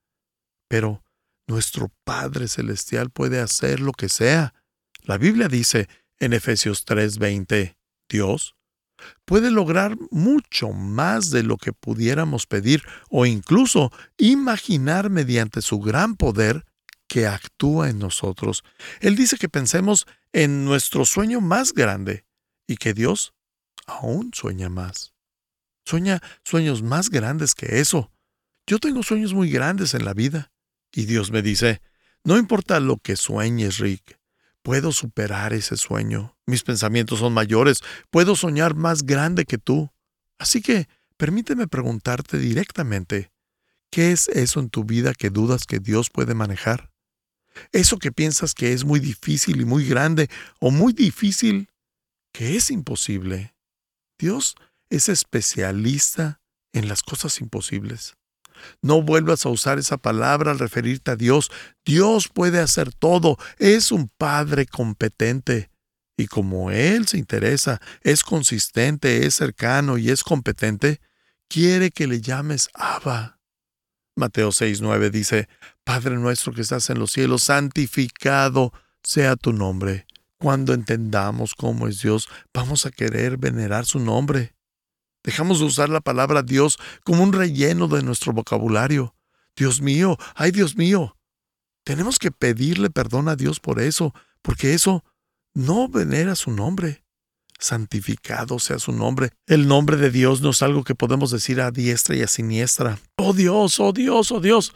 Pero 0.67 1.03
nuestro 1.47 1.91
Padre 2.03 2.47
Celestial 2.47 3.09
puede 3.09 3.39
hacer 3.39 3.79
lo 3.79 3.91
que 3.93 4.09
sea. 4.09 4.53
La 5.01 5.17
Biblia 5.17 5.47
dice 5.47 5.89
en 6.19 6.33
Efesios 6.33 6.85
3:20, 6.85 7.77
Dios 8.09 8.56
puede 9.25 9.51
lograr 9.51 9.97
mucho 10.11 10.69
más 10.71 11.29
de 11.29 11.43
lo 11.43 11.57
que 11.57 11.73
pudiéramos 11.73 12.45
pedir 12.45 12.83
o 13.09 13.25
incluso 13.25 13.91
imaginar 14.17 15.09
mediante 15.09 15.61
su 15.61 15.79
gran 15.79 16.15
poder 16.15 16.65
que 17.07 17.27
actúa 17.27 17.89
en 17.89 17.99
nosotros. 17.99 18.63
Él 18.99 19.15
dice 19.15 19.37
que 19.37 19.49
pensemos 19.49 20.05
en 20.33 20.65
nuestro 20.65 21.05
sueño 21.05 21.41
más 21.41 21.73
grande 21.73 22.25
y 22.67 22.77
que 22.77 22.93
Dios 22.93 23.33
aún 23.85 24.31
sueña 24.33 24.69
más. 24.69 25.13
Sueña 25.85 26.21
sueños 26.43 26.83
más 26.83 27.09
grandes 27.09 27.55
que 27.55 27.79
eso. 27.79 28.11
Yo 28.67 28.79
tengo 28.79 29.03
sueños 29.03 29.33
muy 29.33 29.49
grandes 29.49 29.93
en 29.93 30.03
la 30.03 30.13
vida. 30.13 30.51
Y 30.91 31.05
Dios 31.05 31.31
me 31.31 31.41
dice, 31.41 31.81
no 32.23 32.37
importa 32.37 32.79
lo 32.79 32.97
que 32.97 33.15
sueñes, 33.15 33.77
Rick, 33.77 34.16
puedo 34.67 34.91
superar 34.91 35.53
ese 35.53 35.77
sueño. 35.77 36.35
Mis 36.45 36.61
pensamientos 36.61 37.19
son 37.19 37.33
mayores, 37.33 37.79
puedo 38.11 38.35
soñar 38.35 38.75
más 38.75 39.05
grande 39.05 39.45
que 39.45 39.57
tú. 39.57 39.93
Así 40.39 40.61
que 40.61 40.89
permíteme 41.15 41.69
preguntarte 41.69 42.37
directamente, 42.37 43.31
¿qué 43.89 44.11
es 44.11 44.27
eso 44.27 44.59
en 44.59 44.69
tu 44.69 44.83
vida 44.83 45.13
que 45.13 45.29
dudas 45.29 45.63
que 45.63 45.79
Dios 45.79 46.09
puede 46.09 46.33
manejar? 46.33 46.91
Eso 47.71 47.97
que 47.97 48.11
piensas 48.11 48.53
que 48.53 48.73
es 48.73 48.83
muy 48.83 48.99
difícil 48.99 49.61
y 49.61 49.63
muy 49.63 49.87
grande, 49.87 50.29
o 50.59 50.69
muy 50.69 50.91
difícil 50.91 51.69
que 52.33 52.57
es 52.57 52.69
imposible. 52.69 53.55
Dios 54.19 54.55
es 54.89 55.07
especialista 55.07 56.41
en 56.73 56.89
las 56.89 57.03
cosas 57.03 57.39
imposibles. 57.39 58.17
No 58.81 59.01
vuelvas 59.01 59.45
a 59.45 59.49
usar 59.49 59.79
esa 59.79 59.97
palabra 59.97 60.51
al 60.51 60.59
referirte 60.59 61.11
a 61.11 61.15
Dios. 61.15 61.51
Dios 61.85 62.27
puede 62.27 62.59
hacer 62.59 62.93
todo. 62.93 63.37
Es 63.57 63.91
un 63.91 64.09
Padre 64.17 64.65
competente. 64.65 65.69
Y 66.17 66.27
como 66.27 66.71
Él 66.71 67.07
se 67.07 67.17
interesa, 67.17 67.79
es 68.01 68.23
consistente, 68.23 69.25
es 69.25 69.35
cercano 69.35 69.97
y 69.99 70.09
es 70.09 70.23
competente, 70.23 70.99
quiere 71.47 71.91
que 71.91 72.07
le 72.07 72.21
llames 72.21 72.69
Abba. 72.73 73.39
Mateo 74.15 74.49
6:9 74.49 75.11
dice, 75.11 75.47
Padre 75.83 76.15
nuestro 76.15 76.53
que 76.53 76.61
estás 76.61 76.89
en 76.89 76.97
los 76.97 77.11
cielos, 77.11 77.43
santificado 77.43 78.73
sea 79.03 79.35
tu 79.35 79.53
nombre. 79.53 80.07
Cuando 80.39 80.73
entendamos 80.73 81.53
cómo 81.55 81.87
es 81.87 82.01
Dios, 82.01 82.27
vamos 82.51 82.85
a 82.87 82.91
querer 82.91 83.37
venerar 83.37 83.85
su 83.85 83.99
nombre. 83.99 84.56
Dejamos 85.27 85.59
de 85.59 85.65
usar 85.65 85.89
la 85.89 85.99
palabra 85.99 86.41
Dios 86.41 86.77
como 87.03 87.21
un 87.21 87.33
relleno 87.33 87.89
de 87.89 88.01
nuestro 88.01 88.31
vocabulario. 88.31 89.13
Dios 89.57 89.81
mío, 89.81 90.17
ay 90.35 90.51
Dios 90.51 90.77
mío. 90.77 91.17
Tenemos 91.83 92.17
que 92.17 92.31
pedirle 92.31 92.89
perdón 92.89 93.27
a 93.27 93.35
Dios 93.35 93.59
por 93.59 93.81
eso, 93.81 94.13
porque 94.41 94.73
eso 94.73 95.03
no 95.53 95.89
venera 95.89 96.33
su 96.35 96.51
nombre. 96.51 97.03
Santificado 97.59 98.57
sea 98.57 98.79
su 98.79 98.93
nombre. 98.93 99.31
El 99.47 99.67
nombre 99.67 99.97
de 99.97 100.11
Dios 100.11 100.39
no 100.39 100.51
es 100.51 100.61
algo 100.61 100.85
que 100.85 100.95
podemos 100.95 101.29
decir 101.29 101.59
a 101.59 101.71
diestra 101.71 102.15
y 102.15 102.21
a 102.21 102.27
siniestra. 102.27 102.97
Oh 103.17 103.33
Dios, 103.33 103.81
oh 103.81 103.91
Dios, 103.91 104.31
oh 104.31 104.39
Dios. 104.39 104.75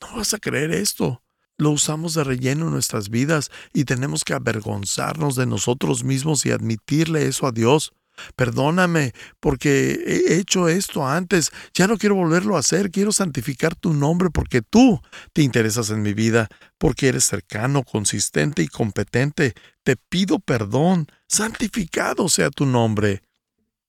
No 0.00 0.16
vas 0.16 0.34
a 0.34 0.40
creer 0.40 0.72
esto. 0.72 1.22
Lo 1.58 1.70
usamos 1.70 2.14
de 2.14 2.24
relleno 2.24 2.64
en 2.66 2.72
nuestras 2.72 3.08
vidas 3.08 3.52
y 3.72 3.84
tenemos 3.84 4.24
que 4.24 4.34
avergonzarnos 4.34 5.36
de 5.36 5.46
nosotros 5.46 6.02
mismos 6.02 6.44
y 6.44 6.50
admitirle 6.50 7.28
eso 7.28 7.46
a 7.46 7.52
Dios. 7.52 7.92
Perdóname 8.36 9.12
porque 9.40 9.92
he 10.06 10.36
hecho 10.36 10.68
esto 10.68 11.06
antes. 11.06 11.50
Ya 11.74 11.86
no 11.86 11.98
quiero 11.98 12.14
volverlo 12.14 12.56
a 12.56 12.60
hacer. 12.60 12.90
Quiero 12.90 13.12
santificar 13.12 13.74
tu 13.74 13.94
nombre 13.94 14.30
porque 14.30 14.62
tú 14.62 15.00
te 15.32 15.42
interesas 15.42 15.90
en 15.90 16.02
mi 16.02 16.14
vida, 16.14 16.48
porque 16.78 17.08
eres 17.08 17.24
cercano, 17.24 17.82
consistente 17.84 18.62
y 18.62 18.68
competente. 18.68 19.54
Te 19.82 19.96
pido 19.96 20.38
perdón. 20.38 21.06
Santificado 21.26 22.28
sea 22.28 22.50
tu 22.50 22.66
nombre. 22.66 23.22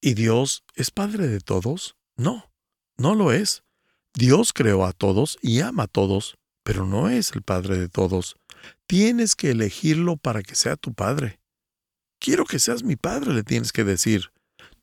¿Y 0.02 0.16
Dios 0.16 0.64
es 0.76 0.90
Padre 0.92 1.28
de 1.28 1.40
todos? 1.40 1.96
No, 2.16 2.52
no 2.98 3.16
lo 3.16 3.32
es. 3.32 3.64
Dios 4.14 4.52
creó 4.54 4.86
a 4.86 4.94
todos 4.94 5.38
y 5.42 5.62
ama 5.62 5.84
a 5.84 5.88
todos, 5.88 6.38
pero 6.64 6.86
no 6.86 7.10
es 7.10 7.32
el 7.34 7.44
Padre 7.44 7.78
de 7.78 7.88
todos. 7.88 8.36
Tienes 8.88 9.36
que 9.36 9.52
elegirlo 9.52 10.18
para 10.18 10.44
que 10.44 10.56
sea 10.56 10.76
tu 10.76 10.94
Padre. 10.94 11.41
Quiero 12.22 12.46
que 12.46 12.60
seas 12.60 12.84
mi 12.84 12.96
padre, 12.96 13.34
le 13.34 13.42
tienes 13.42 13.72
que 13.72 13.84
decir. 13.84 14.32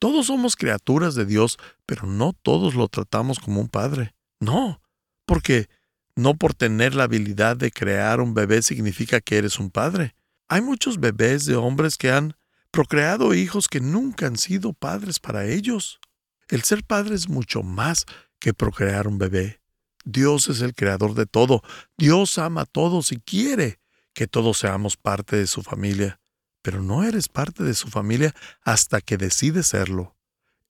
Todos 0.01 0.27
somos 0.27 0.57
criaturas 0.57 1.15
de 1.15 1.25
Dios, 1.25 1.57
pero 1.87 2.05
no 2.05 2.33
todos 2.33 2.75
lo 2.75 2.89
tratamos 2.89 3.39
como 3.39 3.61
un 3.61 3.69
padre. 3.69 4.13
No, 4.41 4.83
porque 5.25 5.69
no 6.17 6.35
por 6.35 6.53
tener 6.55 6.97
la 6.97 7.05
habilidad 7.05 7.57
de 7.57 7.71
crear 7.71 8.21
un 8.21 8.35
bebé 8.35 8.61
significa 8.63 9.21
que 9.21 9.39
eres 9.39 9.61
un 9.61 9.71
padre. 9.71 10.17
Hay 10.49 10.63
muchos 10.63 10.99
bebés 10.99 11.47
de 11.47 11.55
hombres 11.55 11.97
que 11.97 12.11
han 12.11 12.35
procreado 12.73 13.33
hijos 13.35 13.69
que 13.69 13.79
nunca 13.79 14.27
han 14.27 14.37
sido 14.37 14.73
padres 14.73 15.21
para 15.21 15.47
ellos. 15.47 16.01
El 16.49 16.65
ser 16.65 16.83
padre 16.83 17.15
es 17.15 17.29
mucho 17.29 17.63
más 17.63 18.05
que 18.41 18.53
procrear 18.53 19.07
un 19.07 19.19
bebé. 19.19 19.61
Dios 20.05 20.49
es 20.49 20.61
el 20.61 20.75
creador 20.75 21.15
de 21.15 21.27
todo. 21.27 21.63
Dios 21.97 22.37
ama 22.39 22.63
a 22.63 22.67
todos 22.67 23.13
y 23.13 23.21
quiere 23.21 23.79
que 24.13 24.27
todos 24.27 24.59
seamos 24.59 24.97
parte 24.97 25.37
de 25.37 25.47
su 25.47 25.63
familia 25.63 26.19
pero 26.69 26.83
no 26.83 27.03
eres 27.03 27.29
parte 27.31 27.65
de 27.65 27.73
su 27.73 27.89
familia 27.89 28.35
hasta 28.61 29.01
que 29.01 29.17
decides 29.17 29.69
serlo. 29.69 30.15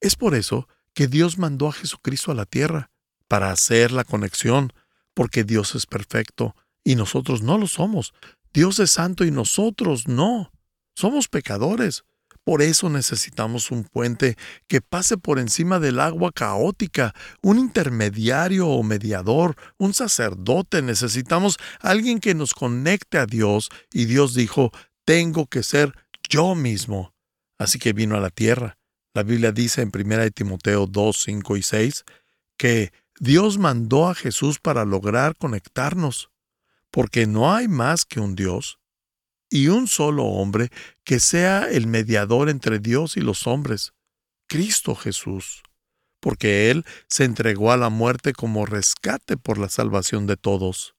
Es 0.01 0.15
por 0.15 0.37
eso 0.37 0.69
que 0.95 1.09
Dios 1.09 1.39
mandó 1.39 1.67
a 1.67 1.73
Jesucristo 1.73 2.31
a 2.31 2.37
la 2.37 2.45
tierra, 2.45 2.93
para 3.27 3.51
hacer 3.51 3.91
la 3.91 4.05
conexión, 4.05 4.73
porque 5.13 5.43
Dios 5.43 5.75
es 5.75 5.87
perfecto 5.87 6.55
y 6.85 6.95
nosotros 6.95 7.43
no 7.43 7.59
lo 7.59 7.67
somos. 7.67 8.15
Dios 8.55 8.79
es 8.79 8.93
santo 8.93 9.25
y 9.25 9.33
nosotros 9.33 10.07
no. 10.07 10.53
Somos 10.95 11.27
pecadores. 11.27 12.05
Por 12.45 12.63
eso 12.63 12.89
necesitamos 12.89 13.73
un 13.73 13.83
puente 13.83 14.37
que 14.69 14.81
pase 14.81 15.19
por 15.19 15.41
encima 15.41 15.81
del 15.81 15.99
agua 15.99 16.31
caótica, 16.33 17.13
un 17.43 17.59
intermediario 17.59 18.69
o 18.69 18.85
mediador, 18.85 19.57
un 19.79 19.95
sacerdote. 19.95 20.81
Necesitamos 20.81 21.59
alguien 21.81 22.21
que 22.21 22.37
nos 22.37 22.55
conecte 22.55 23.19
a 23.19 23.27
Dios. 23.27 23.69
Y 23.93 24.05
Dios 24.05 24.33
dijo, 24.35 24.71
tengo 25.09 25.47
que 25.47 25.63
ser 25.63 25.95
yo 26.29 26.55
mismo. 26.55 27.15
Así 27.57 27.79
que 27.79 27.95
vino 27.95 28.15
a 28.15 28.21
la 28.21 28.29
tierra. 28.29 28.77
La 29.15 29.23
Biblia 29.23 29.53
dice 29.53 29.81
en 29.81 29.91
1 29.95 30.31
Timoteo 30.33 30.87
2, 30.87 31.17
5 31.17 31.57
y 31.57 31.63
6 31.63 32.05
que 32.59 32.93
Dios 33.19 33.57
mandó 33.57 34.11
a 34.11 34.15
Jesús 34.15 34.59
para 34.59 34.85
lograr 34.85 35.35
conectarnos, 35.35 36.29
porque 36.91 37.27
no 37.27 37.55
hay 37.55 37.69
más 37.69 38.05
que 38.05 38.21
un 38.21 38.35
Dios 38.35 38.81
y 39.49 39.69
un 39.69 39.89
solo 39.89 40.25
hombre 40.25 40.69
que 41.05 41.21
sea 41.21 41.71
el 41.71 41.87
mediador 41.87 42.51
entre 42.51 42.79
Dios 42.79 43.17
y 43.17 43.21
los 43.21 43.47
hombres, 43.47 43.95
Cristo 44.47 44.95
Jesús, 44.95 45.63
porque 46.21 46.71
Él 46.71 46.85
se 47.09 47.25
entregó 47.25 47.73
a 47.73 47.79
la 47.79 47.89
muerte 47.89 48.35
como 48.35 48.67
rescate 48.67 49.39
por 49.39 49.57
la 49.57 49.71
salvación 49.71 50.27
de 50.27 50.37
todos. 50.37 50.98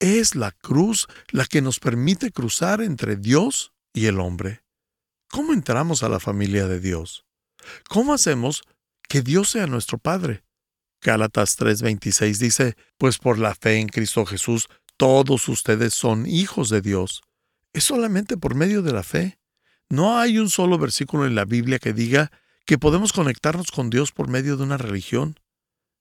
Es 0.00 0.36
la 0.36 0.52
cruz 0.52 1.08
la 1.30 1.44
que 1.44 1.60
nos 1.60 1.80
permite 1.80 2.30
cruzar 2.30 2.80
entre 2.82 3.16
Dios 3.16 3.72
y 3.92 4.06
el 4.06 4.20
hombre. 4.20 4.62
¿Cómo 5.28 5.52
entramos 5.52 6.04
a 6.04 6.08
la 6.08 6.20
familia 6.20 6.68
de 6.68 6.78
Dios? 6.78 7.26
¿Cómo 7.88 8.14
hacemos 8.14 8.62
que 9.08 9.22
Dios 9.22 9.50
sea 9.50 9.66
nuestro 9.66 9.98
Padre? 9.98 10.44
Gálatas 11.02 11.58
3:26 11.58 12.38
dice, 12.38 12.76
pues 12.96 13.18
por 13.18 13.38
la 13.38 13.54
fe 13.56 13.78
en 13.80 13.88
Cristo 13.88 14.24
Jesús, 14.24 14.68
todos 14.96 15.48
ustedes 15.48 15.94
son 15.94 16.26
hijos 16.26 16.70
de 16.70 16.80
Dios. 16.80 17.22
Es 17.72 17.84
solamente 17.84 18.36
por 18.36 18.54
medio 18.54 18.82
de 18.82 18.92
la 18.92 19.02
fe. 19.02 19.38
No 19.90 20.18
hay 20.18 20.38
un 20.38 20.48
solo 20.48 20.78
versículo 20.78 21.26
en 21.26 21.34
la 21.34 21.44
Biblia 21.44 21.78
que 21.80 21.92
diga 21.92 22.30
que 22.66 22.78
podemos 22.78 23.12
conectarnos 23.12 23.72
con 23.72 23.90
Dios 23.90 24.12
por 24.12 24.28
medio 24.28 24.56
de 24.56 24.62
una 24.62 24.76
religión 24.76 25.38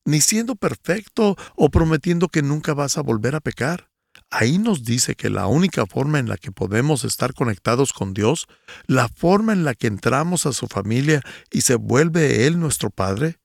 ni 0.08 0.22
siendo 0.22 0.56
perfecto 0.56 1.36
o 1.56 1.70
prometiendo 1.70 2.30
que 2.30 2.41
nunca 2.41 2.74
vas 2.74 2.98
a 2.98 3.02
volver 3.02 3.36
a 3.36 3.41
pecar. 3.41 3.89
Ahí 4.30 4.58
nos 4.58 4.86
dice 4.86 5.15
que 5.15 5.30
la 5.30 5.48
única 5.48 5.86
forma 5.86 6.17
en 6.17 6.30
la 6.30 6.38
que 6.38 6.54
podemos 6.54 7.04
estar 7.04 7.34
conectados 7.34 7.91
con 7.91 8.13
Dios, 8.13 8.48
la 8.88 9.10
forma 9.10 9.52
en 9.52 9.65
la 9.65 9.76
que 9.76 9.88
entramos 9.88 10.46
a 10.46 10.54
su 10.54 10.67
familia 10.67 11.22
y 11.52 11.62
se 11.62 11.76
vuelve 11.76 12.48
Él 12.48 12.58
nuestro 12.58 12.89
Padre, 12.89 13.39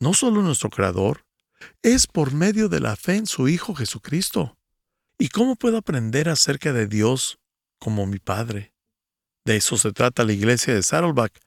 no 0.00 0.12
solo 0.12 0.42
nuestro 0.42 0.68
Creador, 0.68 1.24
es 1.80 2.06
por 2.06 2.34
medio 2.34 2.68
de 2.68 2.80
la 2.80 2.94
fe 2.94 3.16
en 3.16 3.26
su 3.26 3.48
Hijo 3.48 3.74
Jesucristo. 3.74 4.58
¿Y 5.18 5.28
cómo 5.28 5.56
puedo 5.56 5.78
aprender 5.78 6.28
acerca 6.28 6.74
de 6.74 6.88
Dios 6.88 7.38
como 7.78 8.06
mi 8.06 8.18
Padre? 8.18 8.74
De 9.46 9.56
eso 9.56 9.78
se 9.78 9.92
trata 9.92 10.24
la 10.24 10.34
iglesia 10.34 10.74
de 10.74 10.82
Saddleback. 10.82 11.40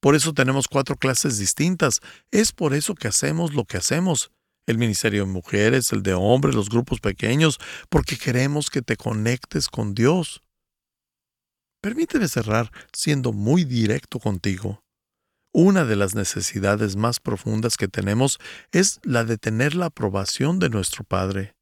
Por 0.00 0.14
eso 0.14 0.32
tenemos 0.32 0.68
cuatro 0.68 0.96
clases 0.96 1.38
distintas. 1.38 2.00
Es 2.30 2.52
por 2.52 2.74
eso 2.74 2.94
que 2.94 3.08
hacemos 3.08 3.54
lo 3.54 3.64
que 3.64 3.76
hacemos. 3.76 4.30
El 4.66 4.78
ministerio 4.78 5.24
de 5.24 5.32
mujeres, 5.32 5.92
el 5.92 6.02
de 6.02 6.14
hombres, 6.14 6.54
los 6.54 6.68
grupos 6.68 7.00
pequeños, 7.00 7.58
porque 7.88 8.16
queremos 8.16 8.70
que 8.70 8.82
te 8.82 8.96
conectes 8.96 9.68
con 9.68 9.94
Dios. 9.94 10.42
Permíteme 11.80 12.28
cerrar 12.28 12.70
siendo 12.92 13.32
muy 13.32 13.64
directo 13.64 14.18
contigo. 14.18 14.82
Una 15.52 15.84
de 15.84 15.96
las 15.96 16.14
necesidades 16.14 16.94
más 16.94 17.18
profundas 17.18 17.76
que 17.76 17.88
tenemos 17.88 18.38
es 18.70 19.00
la 19.02 19.24
de 19.24 19.38
tener 19.38 19.74
la 19.74 19.86
aprobación 19.86 20.60
de 20.60 20.68
nuestro 20.68 21.02
Padre. 21.02 21.56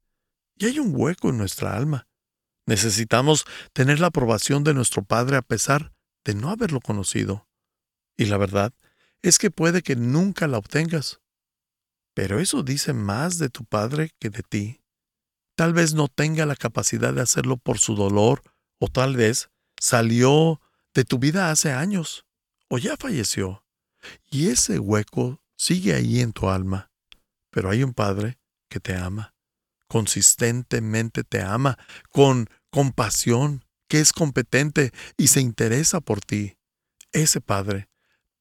Y 0.56 0.66
hay 0.66 0.78
un 0.78 0.92
hueco 0.94 1.30
en 1.30 1.38
nuestra 1.38 1.74
alma. 1.74 2.06
Necesitamos 2.66 3.46
tener 3.72 3.98
la 3.98 4.08
aprobación 4.08 4.62
de 4.62 4.74
nuestro 4.74 5.02
Padre 5.02 5.38
a 5.38 5.42
pesar 5.42 5.92
de 6.24 6.34
no 6.34 6.50
haberlo 6.50 6.80
conocido. 6.80 7.47
Y 8.18 8.26
la 8.26 8.36
verdad 8.36 8.74
es 9.22 9.38
que 9.38 9.50
puede 9.50 9.80
que 9.80 9.96
nunca 9.96 10.46
la 10.46 10.58
obtengas. 10.58 11.20
Pero 12.14 12.40
eso 12.40 12.62
dice 12.62 12.92
más 12.92 13.38
de 13.38 13.48
tu 13.48 13.64
Padre 13.64 14.10
que 14.18 14.28
de 14.28 14.42
ti. 14.42 14.82
Tal 15.54 15.72
vez 15.72 15.94
no 15.94 16.08
tenga 16.08 16.44
la 16.44 16.56
capacidad 16.56 17.14
de 17.14 17.22
hacerlo 17.22 17.56
por 17.56 17.78
su 17.78 17.94
dolor, 17.94 18.42
o 18.78 18.88
tal 18.88 19.16
vez 19.16 19.50
salió 19.80 20.60
de 20.94 21.04
tu 21.04 21.18
vida 21.18 21.50
hace 21.50 21.72
años, 21.72 22.26
o 22.68 22.78
ya 22.78 22.96
falleció. 22.96 23.64
Y 24.30 24.48
ese 24.48 24.78
hueco 24.78 25.40
sigue 25.56 25.94
ahí 25.94 26.20
en 26.20 26.32
tu 26.32 26.48
alma. 26.48 26.90
Pero 27.50 27.70
hay 27.70 27.82
un 27.82 27.94
Padre 27.94 28.38
que 28.68 28.80
te 28.80 28.96
ama, 28.96 29.34
consistentemente 29.86 31.24
te 31.24 31.40
ama, 31.40 31.78
con 32.10 32.48
compasión, 32.70 33.64
que 33.88 34.00
es 34.00 34.12
competente 34.12 34.92
y 35.16 35.28
se 35.28 35.40
interesa 35.40 36.00
por 36.00 36.20
ti. 36.20 36.56
Ese 37.12 37.40
Padre 37.40 37.87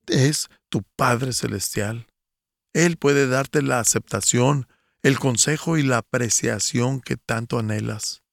es 0.08 0.50
tu 0.70 0.84
Padre 0.96 1.34
Celestial. 1.34 2.08
Él 2.74 2.98
puede 2.98 3.28
darte 3.28 3.62
la 3.62 3.80
aceptación, 3.80 4.68
el 5.04 5.20
consejo 5.20 5.78
y 5.78 5.84
la 5.84 5.98
apreciación 5.98 7.02
que 7.02 7.18
tanto 7.18 7.60
anhelas. 7.60 8.24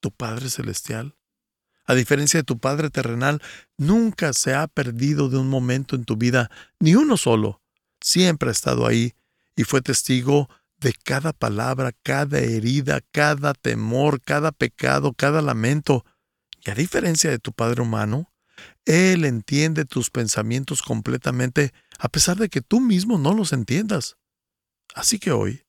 Tu 0.00 0.10
Padre 0.10 0.50
Celestial 0.50 1.18
a 1.88 1.94
diferencia 1.94 2.40
de 2.40 2.44
tu 2.44 2.58
Padre 2.58 2.90
terrenal, 2.90 3.40
nunca 3.78 4.34
se 4.34 4.54
ha 4.54 4.66
perdido 4.68 5.30
de 5.30 5.38
un 5.38 5.48
momento 5.48 5.96
en 5.96 6.04
tu 6.04 6.16
vida, 6.16 6.50
ni 6.78 6.94
uno 6.94 7.16
solo. 7.16 7.62
Siempre 7.98 8.50
ha 8.50 8.52
estado 8.52 8.86
ahí 8.86 9.14
y 9.56 9.64
fue 9.64 9.80
testigo 9.80 10.50
de 10.76 10.92
cada 10.92 11.32
palabra, 11.32 11.92
cada 12.02 12.40
herida, 12.40 13.00
cada 13.10 13.54
temor, 13.54 14.20
cada 14.20 14.52
pecado, 14.52 15.14
cada 15.14 15.40
lamento. 15.40 16.04
Y 16.62 16.70
a 16.70 16.74
diferencia 16.74 17.30
de 17.30 17.38
tu 17.38 17.54
Padre 17.54 17.80
humano, 17.80 18.27
Él 18.88 19.26
entiende 19.26 19.84
tus 19.84 20.08
pensamientos 20.08 20.80
completamente, 20.80 21.74
a 21.98 22.08
pesar 22.08 22.38
de 22.38 22.48
que 22.48 22.62
tú 22.62 22.80
mismo 22.80 23.18
no 23.18 23.34
los 23.34 23.52
entiendas. 23.52 24.16
Así 24.94 25.18
que 25.18 25.30
hoy 25.30 25.66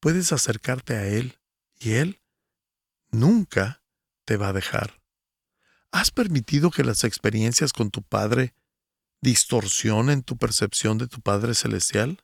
puedes 0.00 0.32
acercarte 0.32 0.94
a 0.94 1.06
Él 1.06 1.38
y 1.80 1.92
Él 1.92 2.20
nunca 3.10 3.82
te 4.26 4.36
va 4.36 4.48
a 4.48 4.52
dejar. 4.52 5.00
¿Has 5.92 6.10
permitido 6.10 6.70
que 6.70 6.84
las 6.84 7.04
experiencias 7.04 7.72
con 7.72 7.90
tu 7.90 8.02
Padre 8.02 8.54
distorsionen 9.22 10.22
tu 10.22 10.36
percepción 10.36 10.98
de 10.98 11.08
tu 11.08 11.22
Padre 11.22 11.54
Celestial? 11.54 12.22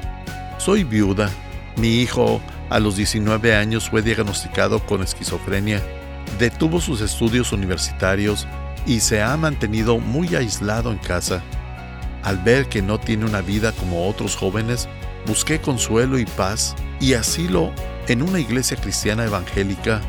Soy 0.58 0.84
viuda 0.84 1.30
mi 1.76 2.00
hijo 2.00 2.40
a 2.68 2.78
los 2.80 2.96
19 2.96 3.54
años 3.54 3.88
fue 3.88 4.02
diagnosticado 4.02 4.84
con 4.84 5.02
esquizofrenia, 5.02 5.82
detuvo 6.38 6.80
sus 6.80 7.00
estudios 7.00 7.52
universitarios 7.52 8.46
y 8.86 9.00
se 9.00 9.22
ha 9.22 9.36
mantenido 9.36 9.98
muy 9.98 10.34
aislado 10.34 10.92
en 10.92 10.98
casa. 10.98 11.42
Al 12.22 12.38
ver 12.38 12.68
que 12.68 12.82
no 12.82 13.00
tiene 13.00 13.24
una 13.24 13.40
vida 13.40 13.72
como 13.72 14.08
otros 14.08 14.36
jóvenes, 14.36 14.88
busqué 15.26 15.60
consuelo 15.60 16.18
y 16.18 16.24
paz 16.24 16.74
y 17.00 17.14
asilo 17.14 17.72
en 18.08 18.22
una 18.22 18.40
iglesia 18.40 18.76
cristiana 18.76 19.24
evangélica 19.24 20.00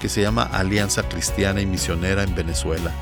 que 0.00 0.08
se 0.08 0.22
llama 0.22 0.42
Alianza 0.42 1.08
Cristiana 1.08 1.60
y 1.60 1.66
Misionera 1.66 2.22
en 2.22 2.34
Venezuela. 2.34 2.92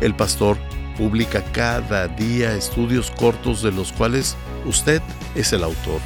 El 0.00 0.14
pastor 0.14 0.56
publica 0.96 1.42
cada 1.52 2.08
día 2.08 2.54
estudios 2.54 3.10
cortos 3.10 3.62
de 3.62 3.72
los 3.72 3.92
cuales 3.92 4.36
usted 4.64 5.02
es 5.34 5.52
el 5.52 5.64
autor. 5.64 6.00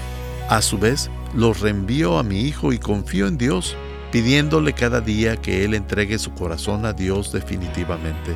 A 0.49 0.63
su 0.63 0.79
vez, 0.79 1.11
los 1.35 1.61
reenvío 1.61 2.19
a 2.19 2.23
mi 2.23 2.41
hijo 2.41 2.73
y 2.73 2.79
confío 2.79 3.27
en 3.27 3.39
Dios, 3.39 3.77
pidiéndole 4.11 4.73
cada 4.73 5.01
día 5.01 5.37
que 5.37 5.65
Él 5.65 5.75
entregue 5.75 6.19
su 6.19 6.33
corazón 6.33 6.87
a 6.87 6.93
Dios 6.93 7.33
definitivamente. 7.33 8.35